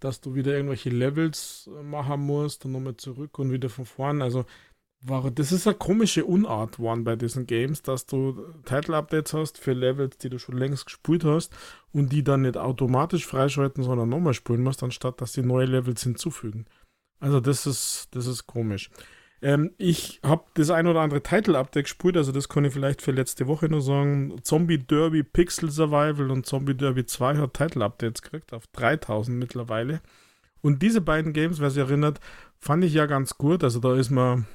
[0.00, 4.20] dass du wieder irgendwelche Levels machen musst und nochmal zurück und wieder von vorn.
[4.20, 4.44] Also
[5.04, 9.72] war, das ist eine komische Unart geworden bei diesen Games, dass du Title-Updates hast für
[9.72, 11.52] Levels, die du schon längst gespielt hast
[11.92, 16.02] und die dann nicht automatisch freischalten, sondern nochmal spielen musst, anstatt dass sie neue Levels
[16.02, 16.66] hinzufügen.
[17.20, 18.90] Also das ist, das ist komisch.
[19.42, 23.10] Ähm, ich habe das ein oder andere Title-Update gespielt, also das kann ich vielleicht für
[23.10, 24.36] letzte Woche nur sagen.
[24.42, 30.00] Zombie Derby Pixel Survival und Zombie Derby 2 hat Title-Updates gekriegt, auf 3000 mittlerweile.
[30.60, 32.20] Und diese beiden Games, wer sich erinnert,
[32.60, 33.64] fand ich ja ganz gut.
[33.64, 34.46] Also da ist man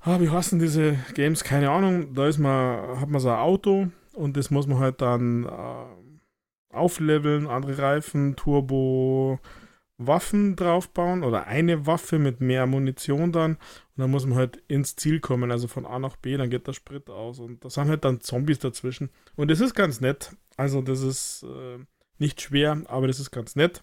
[0.00, 1.44] ah, wie heißen diese Games?
[1.44, 2.14] Keine Ahnung.
[2.14, 6.74] Da ist man, hat man so ein Auto und das muss man halt dann äh,
[6.74, 9.38] aufleveln, andere Reifen, Turbo,
[9.98, 13.52] Waffen draufbauen oder eine Waffe mit mehr Munition dann.
[13.52, 13.60] Und
[13.96, 16.72] dann muss man halt ins Ziel kommen, also von A nach B, dann geht der
[16.72, 17.38] Sprit aus.
[17.38, 19.10] Und da sind halt dann Zombies dazwischen.
[19.36, 20.34] Und das ist ganz nett.
[20.56, 21.78] Also, das ist äh,
[22.18, 23.82] nicht schwer, aber das ist ganz nett.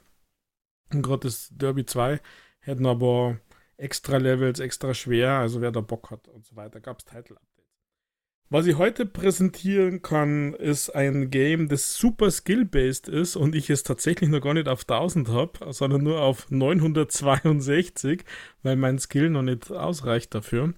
[0.92, 2.20] Und gerade das Derby 2
[2.62, 3.40] hätten aber
[3.78, 7.58] extra Levels, extra schwer, also wer da Bock hat und so weiter, gab es Title-Updates.
[8.50, 13.84] Was ich heute präsentieren kann, ist ein Game, das super skill-based ist und ich es
[13.84, 18.24] tatsächlich noch gar nicht auf 1000 habe, sondern nur auf 962,
[18.64, 20.74] weil mein Skill noch nicht ausreicht dafür.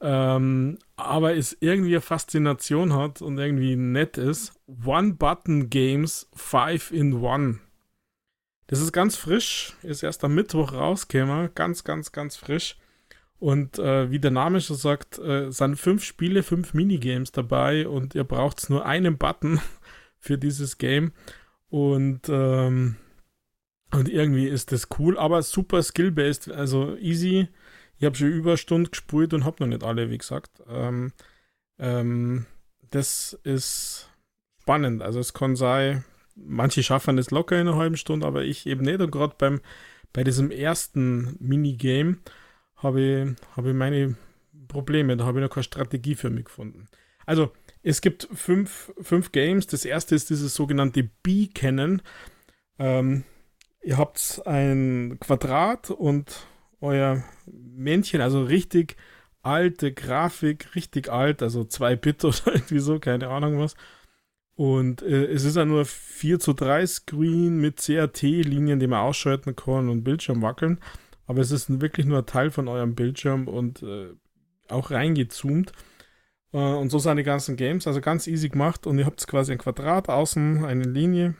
[0.00, 4.52] ähm, aber es irgendwie eine Faszination hat und irgendwie nett ist.
[4.66, 7.58] One-Button-Games 5 in One.
[8.72, 12.78] Das ist ganz frisch, ist erst am Mittwoch rausgekommen, ganz, ganz, ganz frisch.
[13.38, 18.14] Und äh, wie der Name schon sagt, äh, sind fünf Spiele, fünf Minigames dabei und
[18.14, 19.60] ihr braucht nur einen Button
[20.18, 21.12] für dieses Game.
[21.68, 22.96] Und, ähm,
[23.90, 27.48] und irgendwie ist das cool, aber super skill-based, also easy.
[27.98, 30.62] Ich habe schon über Stunden gespielt und habe noch nicht alle, wie gesagt.
[30.66, 31.12] Ähm,
[31.78, 32.46] ähm,
[32.90, 34.08] das ist
[34.62, 35.02] spannend.
[35.02, 38.82] Also es kann sein, manche schaffen es locker in einer halben Stunde, aber ich eben
[38.82, 39.00] nicht.
[39.00, 39.60] Und gerade
[40.12, 42.18] bei diesem ersten Minigame
[42.76, 44.16] habe ich, hab ich meine
[44.68, 45.16] Probleme.
[45.16, 46.88] Da habe ich noch keine Strategie für mich gefunden.
[47.26, 47.52] Also,
[47.82, 49.66] es gibt fünf, fünf Games.
[49.66, 52.02] Das erste ist dieses sogenannte B-Kennen.
[52.78, 53.24] Ähm,
[53.82, 56.46] ihr habt ein Quadrat und
[56.80, 58.96] euer Männchen, also richtig
[59.42, 63.74] alte Grafik, richtig alt, also 2 Bit oder irgendwie so, keine Ahnung was.
[64.54, 69.56] Und äh, es ist ja nur 4 zu 3 Screen mit CRT-Linien, die man ausschalten
[69.56, 70.78] kann und Bildschirm wackeln.
[71.26, 74.10] Aber es ist wirklich nur ein Teil von eurem Bildschirm und äh,
[74.68, 75.72] auch reingezoomt.
[76.52, 78.86] Äh, und so sind die ganzen Games, also ganz easy gemacht.
[78.86, 81.34] Und ihr habt quasi ein Quadrat, außen eine Linie.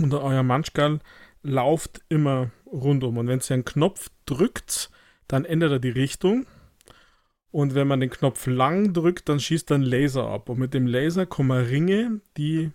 [0.00, 1.00] Und euer Manschgal
[1.42, 3.18] lauft immer rundum.
[3.18, 4.90] Und wenn ihr einen Knopf drückt,
[5.28, 6.46] dann ändert er die Richtung.
[7.54, 10.48] Und wenn man den Knopf lang drückt, dann schießt einen Laser ab.
[10.48, 12.72] Und mit dem Laser kommen Ringe, die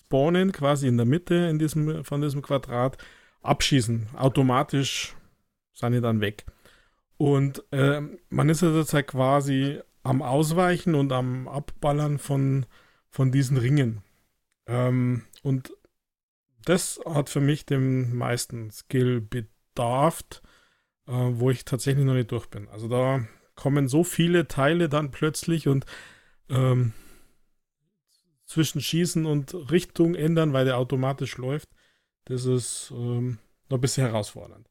[0.00, 2.98] spawnen quasi in der Mitte in diesem, von diesem Quadrat,
[3.40, 4.08] abschießen.
[4.16, 5.16] Automatisch
[5.72, 6.44] sind die dann weg.
[7.16, 12.66] Und äh, man ist ja derzeit quasi am Ausweichen und am Abballern von,
[13.08, 14.02] von diesen Ringen.
[14.66, 15.72] Ähm, und
[16.66, 20.42] das hat für mich den meisten Skill bedarft,
[21.06, 22.68] äh, wo ich tatsächlich noch nicht durch bin.
[22.68, 25.86] Also da kommen so viele Teile dann plötzlich und
[26.48, 26.92] ähm,
[28.46, 31.68] zwischen Schießen und Richtung ändern, weil der automatisch läuft.
[32.26, 33.38] Das ist ähm,
[33.68, 34.68] noch ein bisschen herausfordernd.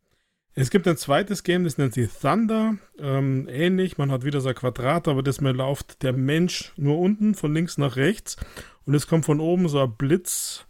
[0.56, 2.78] Es gibt ein zweites Game, das nennt sich Thunder.
[3.00, 7.00] Ähm, ähnlich, man hat wieder so ein Quadrat, aber das mal läuft der Mensch nur
[7.00, 8.38] unten, von links nach rechts.
[8.86, 10.66] Und es kommt von oben so ein Blitz,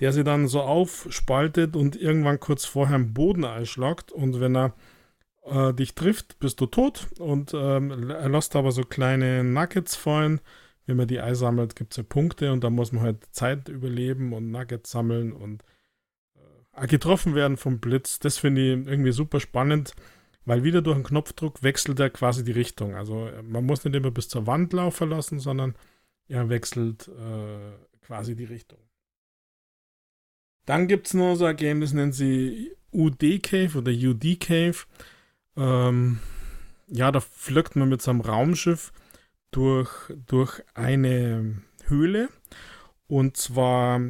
[0.00, 4.12] der sie dann so aufspaltet und irgendwann kurz vorher im Boden einschlagt.
[4.12, 4.74] Und wenn er
[5.50, 10.40] äh, dich trifft, bist du tot und ähm, er lässt aber so kleine Nuggets fallen.
[10.86, 13.68] Wenn man die Ei sammelt, gibt es ja Punkte und da muss man halt Zeit
[13.68, 15.62] überleben und Nuggets sammeln und
[16.72, 18.18] äh, getroffen werden vom Blitz.
[18.18, 19.94] Das finde ich irgendwie super spannend,
[20.44, 22.94] weil wieder durch einen Knopfdruck wechselt er quasi die Richtung.
[22.94, 25.74] Also man muss nicht immer bis zur Wand laufen lassen, sondern
[26.28, 28.78] er wechselt äh, quasi die Richtung.
[30.64, 34.76] Dann gibt es noch so ein Game, das nennt sie UD Cave oder UD Cave.
[35.58, 36.20] Ähm,
[36.86, 38.92] ja, da flöckt man mit seinem Raumschiff
[39.50, 39.90] durch,
[40.26, 42.28] durch eine Höhle.
[43.06, 44.00] Und zwar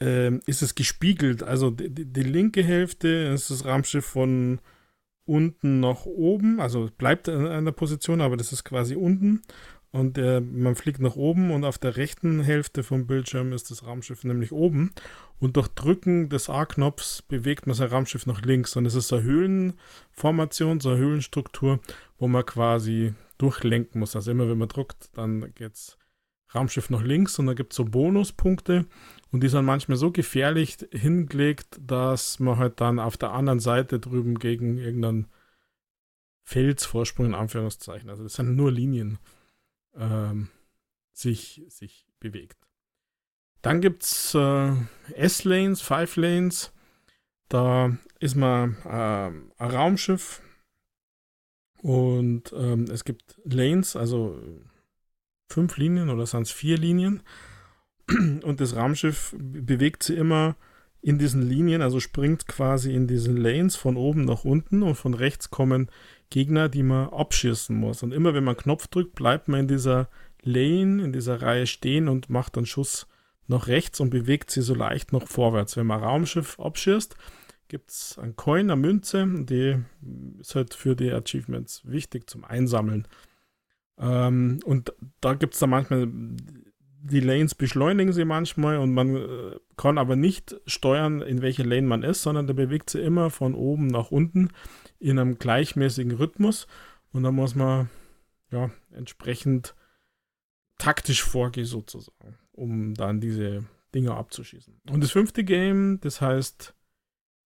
[0.00, 1.42] ähm, ist es gespiegelt.
[1.42, 4.60] Also die, die, linke Hälfte ist das Raumschiff von
[5.24, 6.60] unten nach oben.
[6.60, 9.42] Also bleibt in einer Position, aber das ist quasi unten.
[9.92, 13.84] Und äh, man fliegt nach oben und auf der rechten Hälfte vom Bildschirm ist das
[13.84, 14.92] Raumschiff nämlich oben.
[15.40, 18.76] Und durch Drücken des A-Knopfs bewegt man sein Raumschiff nach links.
[18.76, 21.80] Und es ist eine Höhlenformation, so eine Höhlenstruktur,
[22.18, 24.14] wo man quasi durchlenken muss.
[24.14, 25.98] Also immer wenn man drückt, dann geht's
[26.54, 28.86] Raumschiff nach links und da gibt es so Bonuspunkte.
[29.32, 33.98] Und die sind manchmal so gefährlich hingelegt, dass man halt dann auf der anderen Seite
[33.98, 35.26] drüben gegen irgendeinen
[36.44, 39.18] Felsvorsprung in Anführungszeichen, also das sind nur Linien,
[39.96, 40.48] ähm,
[41.12, 42.58] sich, sich bewegt.
[43.62, 44.72] Dann gibt es äh,
[45.14, 46.72] S-Lanes, Five Lanes.
[47.48, 50.40] Da ist man äh, ein Raumschiff
[51.82, 54.40] und ähm, es gibt Lanes, also
[55.50, 57.22] fünf Linien oder sind es vier Linien.
[58.08, 60.56] Und das Raumschiff bewegt sich immer
[61.02, 65.14] in diesen Linien, also springt quasi in diesen Lanes von oben nach unten und von
[65.14, 65.90] rechts kommen
[66.30, 68.02] Gegner, die man abschießen muss.
[68.02, 70.08] Und immer wenn man einen Knopf drückt, bleibt man in dieser
[70.42, 73.06] Lane, in dieser Reihe stehen und macht einen Schuss
[73.46, 75.76] nach rechts und bewegt sie so leicht nach vorwärts.
[75.76, 77.16] Wenn man ein Raumschiff abschießt,
[77.68, 79.76] gibt es ein Coin, eine Münze, die
[80.38, 83.06] ist halt für die Achievements wichtig zum Einsammeln.
[83.98, 86.08] Ähm, und da gibt es dann manchmal,
[87.02, 91.86] die Lanes beschleunigen sie manchmal und man äh, kann aber nicht steuern, in welche Lane
[91.86, 94.50] man ist, sondern der bewegt sie immer von oben nach unten
[94.98, 96.66] in einem gleichmäßigen Rhythmus
[97.12, 97.88] und da muss man
[98.50, 99.74] ja entsprechend
[100.78, 103.64] taktisch vorgehen sozusagen, um dann diese
[103.94, 104.80] Dinger abzuschießen.
[104.90, 106.74] Und das fünfte Game, das heißt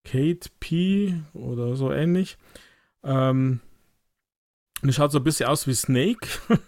[0.04, 2.38] Kate P oder so ähnlich,
[3.02, 3.60] ähm,
[4.82, 6.28] es schaut so ein bisschen aus wie Snake.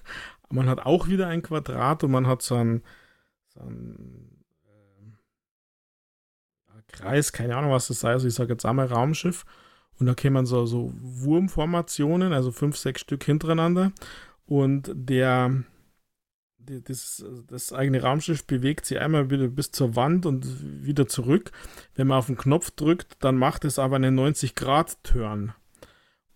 [0.48, 2.82] man hat auch wieder ein Quadrat und man hat so ein,
[3.48, 4.44] so ein
[6.68, 8.12] äh, Kreis, keine Ahnung, was das sei.
[8.12, 9.44] Also ich sage jetzt einmal Raumschiff.
[9.98, 13.92] Und da kämen so, so Wurmformationen, also fünf, sechs Stück hintereinander.
[14.44, 15.64] Und der,
[16.58, 21.50] das, das eigene Raumschiff bewegt sich einmal wieder bis zur Wand und wieder zurück.
[21.94, 25.54] Wenn man auf den Knopf drückt, dann macht es aber einen 90-Grad-Turn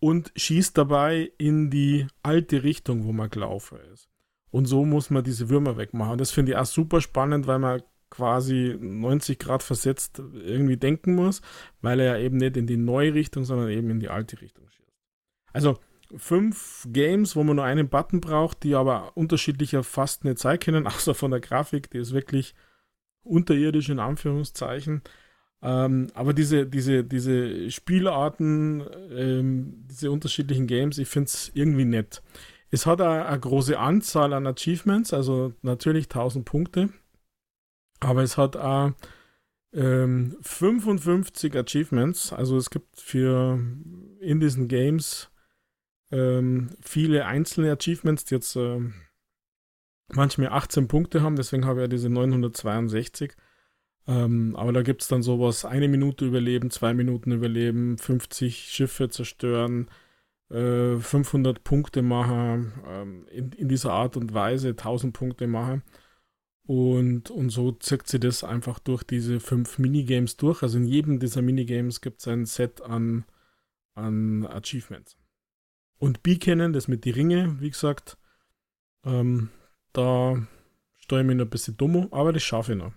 [0.00, 4.08] und schießt dabei in die alte Richtung, wo man gelaufen ist.
[4.50, 6.12] Und so muss man diese Würmer wegmachen.
[6.12, 11.14] Und das finde ich auch super spannend, weil man quasi 90 Grad versetzt irgendwie denken
[11.14, 11.42] muss,
[11.80, 14.68] weil er ja eben nicht in die neue Richtung, sondern eben in die alte Richtung
[14.68, 14.92] schießt.
[15.52, 15.78] Also
[16.16, 20.86] fünf Games, wo man nur einen Button braucht, die aber unterschiedlicher fast nicht sein können,
[20.88, 22.54] außer von der Grafik, die ist wirklich
[23.22, 25.02] unterirdisch in Anführungszeichen.
[25.62, 32.22] Ähm, aber diese, diese, diese Spielarten, ähm, diese unterschiedlichen Games, ich finde es irgendwie nett.
[32.70, 36.88] Es hat eine, große Anzahl an Achievements, also natürlich 1000 Punkte,
[37.98, 38.92] aber es hat auch
[39.72, 43.60] ähm, 55 Achievements, also es gibt für
[44.20, 45.30] in diesen Games
[46.10, 48.80] ähm, viele einzelne Achievements, die jetzt äh,
[50.08, 53.36] manchmal 18 Punkte haben, deswegen habe ich ja diese 962.
[54.10, 59.08] Ähm, aber da gibt es dann sowas, eine Minute überleben, zwei Minuten überleben, 50 Schiffe
[59.08, 59.88] zerstören,
[60.50, 65.84] äh, 500 Punkte machen, ähm, in, in, dieser Art und Weise 1000 Punkte machen.
[66.66, 70.62] Und, und so zirkt sie das einfach durch diese fünf Minigames durch.
[70.64, 73.24] Also in jedem dieser Minigames gibt es ein Set an,
[73.94, 75.16] an Achievements.
[75.98, 78.18] Und Beaconen, das mit die Ringe, wie gesagt,
[79.04, 79.50] ähm,
[79.92, 80.42] da
[80.96, 82.92] steuere ich mich noch ein bisschen dumm, aber das schaffe ich noch.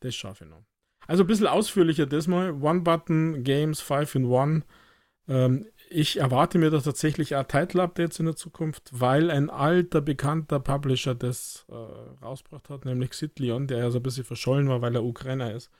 [0.00, 0.64] Das schaffe ich noch.
[1.06, 2.52] Also ein bisschen ausführlicher das mal.
[2.52, 4.64] One-Button-Games, 5 in 1.
[5.28, 10.60] Ähm, ich erwarte mir da tatsächlich auch Title-Updates in der Zukunft, weil ein alter, bekannter
[10.60, 14.94] Publisher das äh, rausgebracht hat, nämlich Xitlion, der ja so ein bisschen verschollen war, weil
[14.94, 15.70] er Ukrainer ist.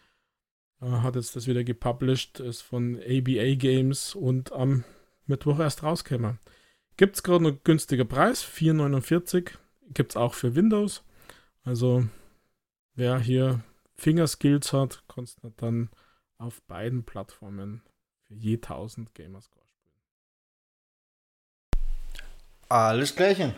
[0.81, 4.85] Äh, hat jetzt das wieder gepublished, ist von ABA Games und am
[5.27, 6.39] Mittwoch erst rauskäme.
[6.97, 9.51] Gibt es gerade einen günstiger Preis, 4,49.
[9.93, 11.05] Gibt es auch für Windows.
[11.65, 12.05] Also
[12.95, 13.61] wer hier
[13.99, 15.91] Fingerskills hat, kannst du dann
[16.39, 17.83] auf beiden Plattformen
[18.27, 19.95] für je 1000 Gamerscore spielen.
[22.69, 23.55] Alles Gleiche.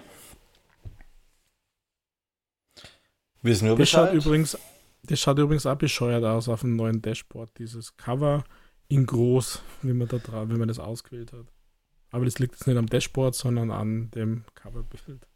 [3.42, 4.58] Wissen wir das schaut übrigens,
[5.02, 7.50] Das schaut übrigens auch bescheuert aus auf dem neuen Dashboard.
[7.58, 8.44] Dieses Cover
[8.88, 11.46] in groß, wie man, da wenn man das ausgewählt hat.
[12.10, 15.26] Aber das liegt jetzt nicht am Dashboard, sondern an dem Coverbild.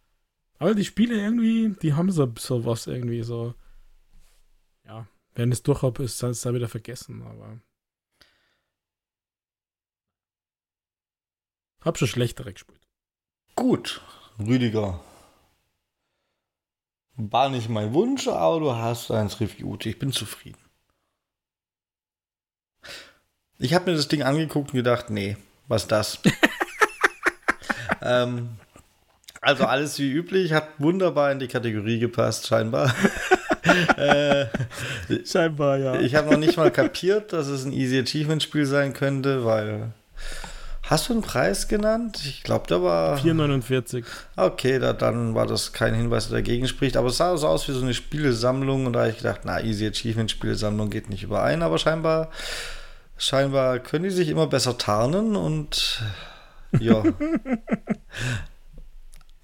[0.58, 3.54] Aber die Spiele irgendwie, die haben so, so was irgendwie so.
[5.34, 7.60] Wenn es durch habe, ist es wieder vergessen, aber.
[11.80, 12.80] Hab schon schlechtere gespielt.
[13.56, 14.00] Gut,
[14.38, 15.00] Rüdiger.
[17.16, 19.86] War nicht mein Wunsch, aber du hast eins reviewt.
[19.86, 20.58] Ich bin zufrieden.
[23.58, 25.36] Ich habe mir das Ding angeguckt und gedacht, nee,
[25.68, 26.18] was das?
[28.02, 28.56] ähm,
[29.40, 32.94] also alles wie üblich, hat wunderbar in die Kategorie gepasst, scheinbar.
[33.96, 34.46] Äh,
[35.24, 36.00] scheinbar, ja.
[36.00, 39.92] Ich habe noch nicht mal kapiert, dass es ein Easy Achievement Spiel sein könnte, weil.
[40.82, 42.20] Hast du einen Preis genannt?
[42.26, 43.16] Ich glaube, da war.
[43.18, 44.04] 4,49.
[44.36, 46.98] Okay, da, dann war das kein Hinweis, der dagegen spricht.
[46.98, 49.62] Aber es sah so aus wie so eine Spielesammlung und da habe ich gedacht, na,
[49.62, 52.30] Easy Achievement Spielesammlung geht nicht überein, aber scheinbar,
[53.16, 56.02] scheinbar können die sich immer besser tarnen und
[56.78, 57.02] ja.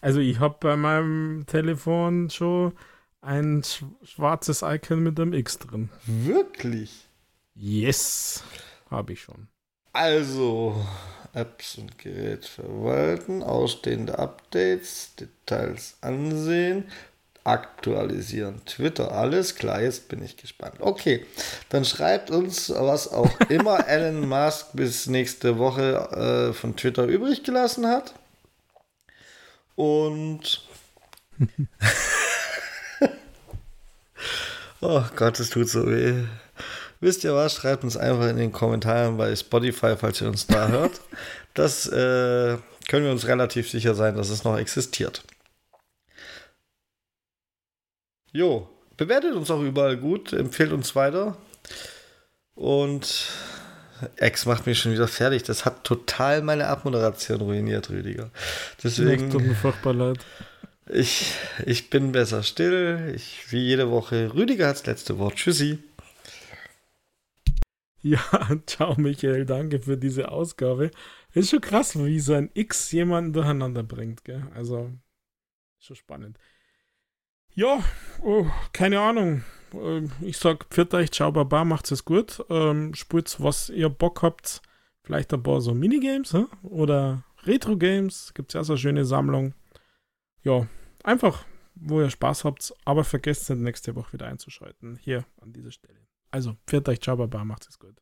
[0.00, 2.72] Also ich habe bei meinem Telefon schon
[3.20, 3.62] ein
[4.04, 5.90] schwarzes Icon mit einem X drin.
[6.06, 7.06] Wirklich?
[7.54, 8.42] Yes,
[8.90, 9.48] habe ich schon.
[9.92, 10.86] Also,
[11.34, 16.84] Apps und Gerät verwalten, ausstehende Updates, Details ansehen,
[17.44, 20.76] aktualisieren, Twitter, alles klar, jetzt bin ich gespannt.
[20.80, 21.24] Okay,
[21.70, 27.42] dann schreibt uns, was auch immer Elon Musk bis nächste Woche äh, von Twitter übrig
[27.42, 28.14] gelassen hat.
[29.74, 30.62] Und
[34.80, 36.24] oh Gott, es tut so weh.
[37.00, 37.54] Wisst ihr was?
[37.54, 41.00] Schreibt uns einfach in den Kommentaren bei Spotify, falls ihr uns da hört.
[41.54, 45.22] Das äh, können wir uns relativ sicher sein, dass es noch existiert.
[48.32, 51.36] Jo, bewertet uns auch überall gut, empfehlt uns weiter.
[52.54, 53.28] Und
[54.16, 55.44] Ex macht mich schon wieder fertig.
[55.44, 58.30] Das hat total meine Abmoderation ruiniert, Rüdiger.
[58.82, 59.30] Deswegen.
[59.30, 60.18] tut mir furchtbar leid.
[60.90, 61.34] Ich,
[61.66, 63.12] ich bin besser still.
[63.14, 64.32] Ich, wie jede Woche.
[64.34, 65.36] Rüdiger hat das letzte Wort.
[65.36, 65.78] Tschüssi.
[68.02, 68.20] Ja,
[68.66, 70.90] ciao Michael, danke für diese Ausgabe.
[71.34, 74.46] Ist schon krass, wie so ein X jemanden durcheinander bringt, gell?
[74.54, 74.90] Also,
[75.78, 76.38] schon spannend.
[77.54, 77.82] Ja,
[78.22, 79.44] oh, keine Ahnung.
[79.74, 82.44] Ähm, ich sag, pfiat euch, ciao, baba, macht's es gut.
[82.48, 84.62] Ähm, spielt, was ihr Bock habt.
[85.02, 88.32] Vielleicht ein paar so Minigames oder Retro-Games.
[88.34, 89.54] Gibt's ja so eine schöne Sammlung.
[90.42, 90.66] Ja,
[91.04, 91.44] einfach,
[91.74, 92.74] wo ihr Spaß habt.
[92.84, 94.96] Aber vergesst nicht, nächste Woche wieder einzuschalten.
[94.96, 96.06] Hier an dieser Stelle.
[96.30, 97.96] Also, pfiat euch, ciao, baba, macht's es gut.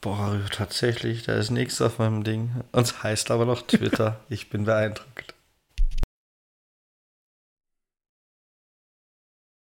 [0.00, 2.62] Boah, tatsächlich, da ist nichts auf meinem Ding.
[2.72, 4.20] Und heißt aber noch Twitter.
[4.28, 5.34] ich bin beeindruckt.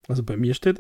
[0.08, 0.72] Also bei mir steht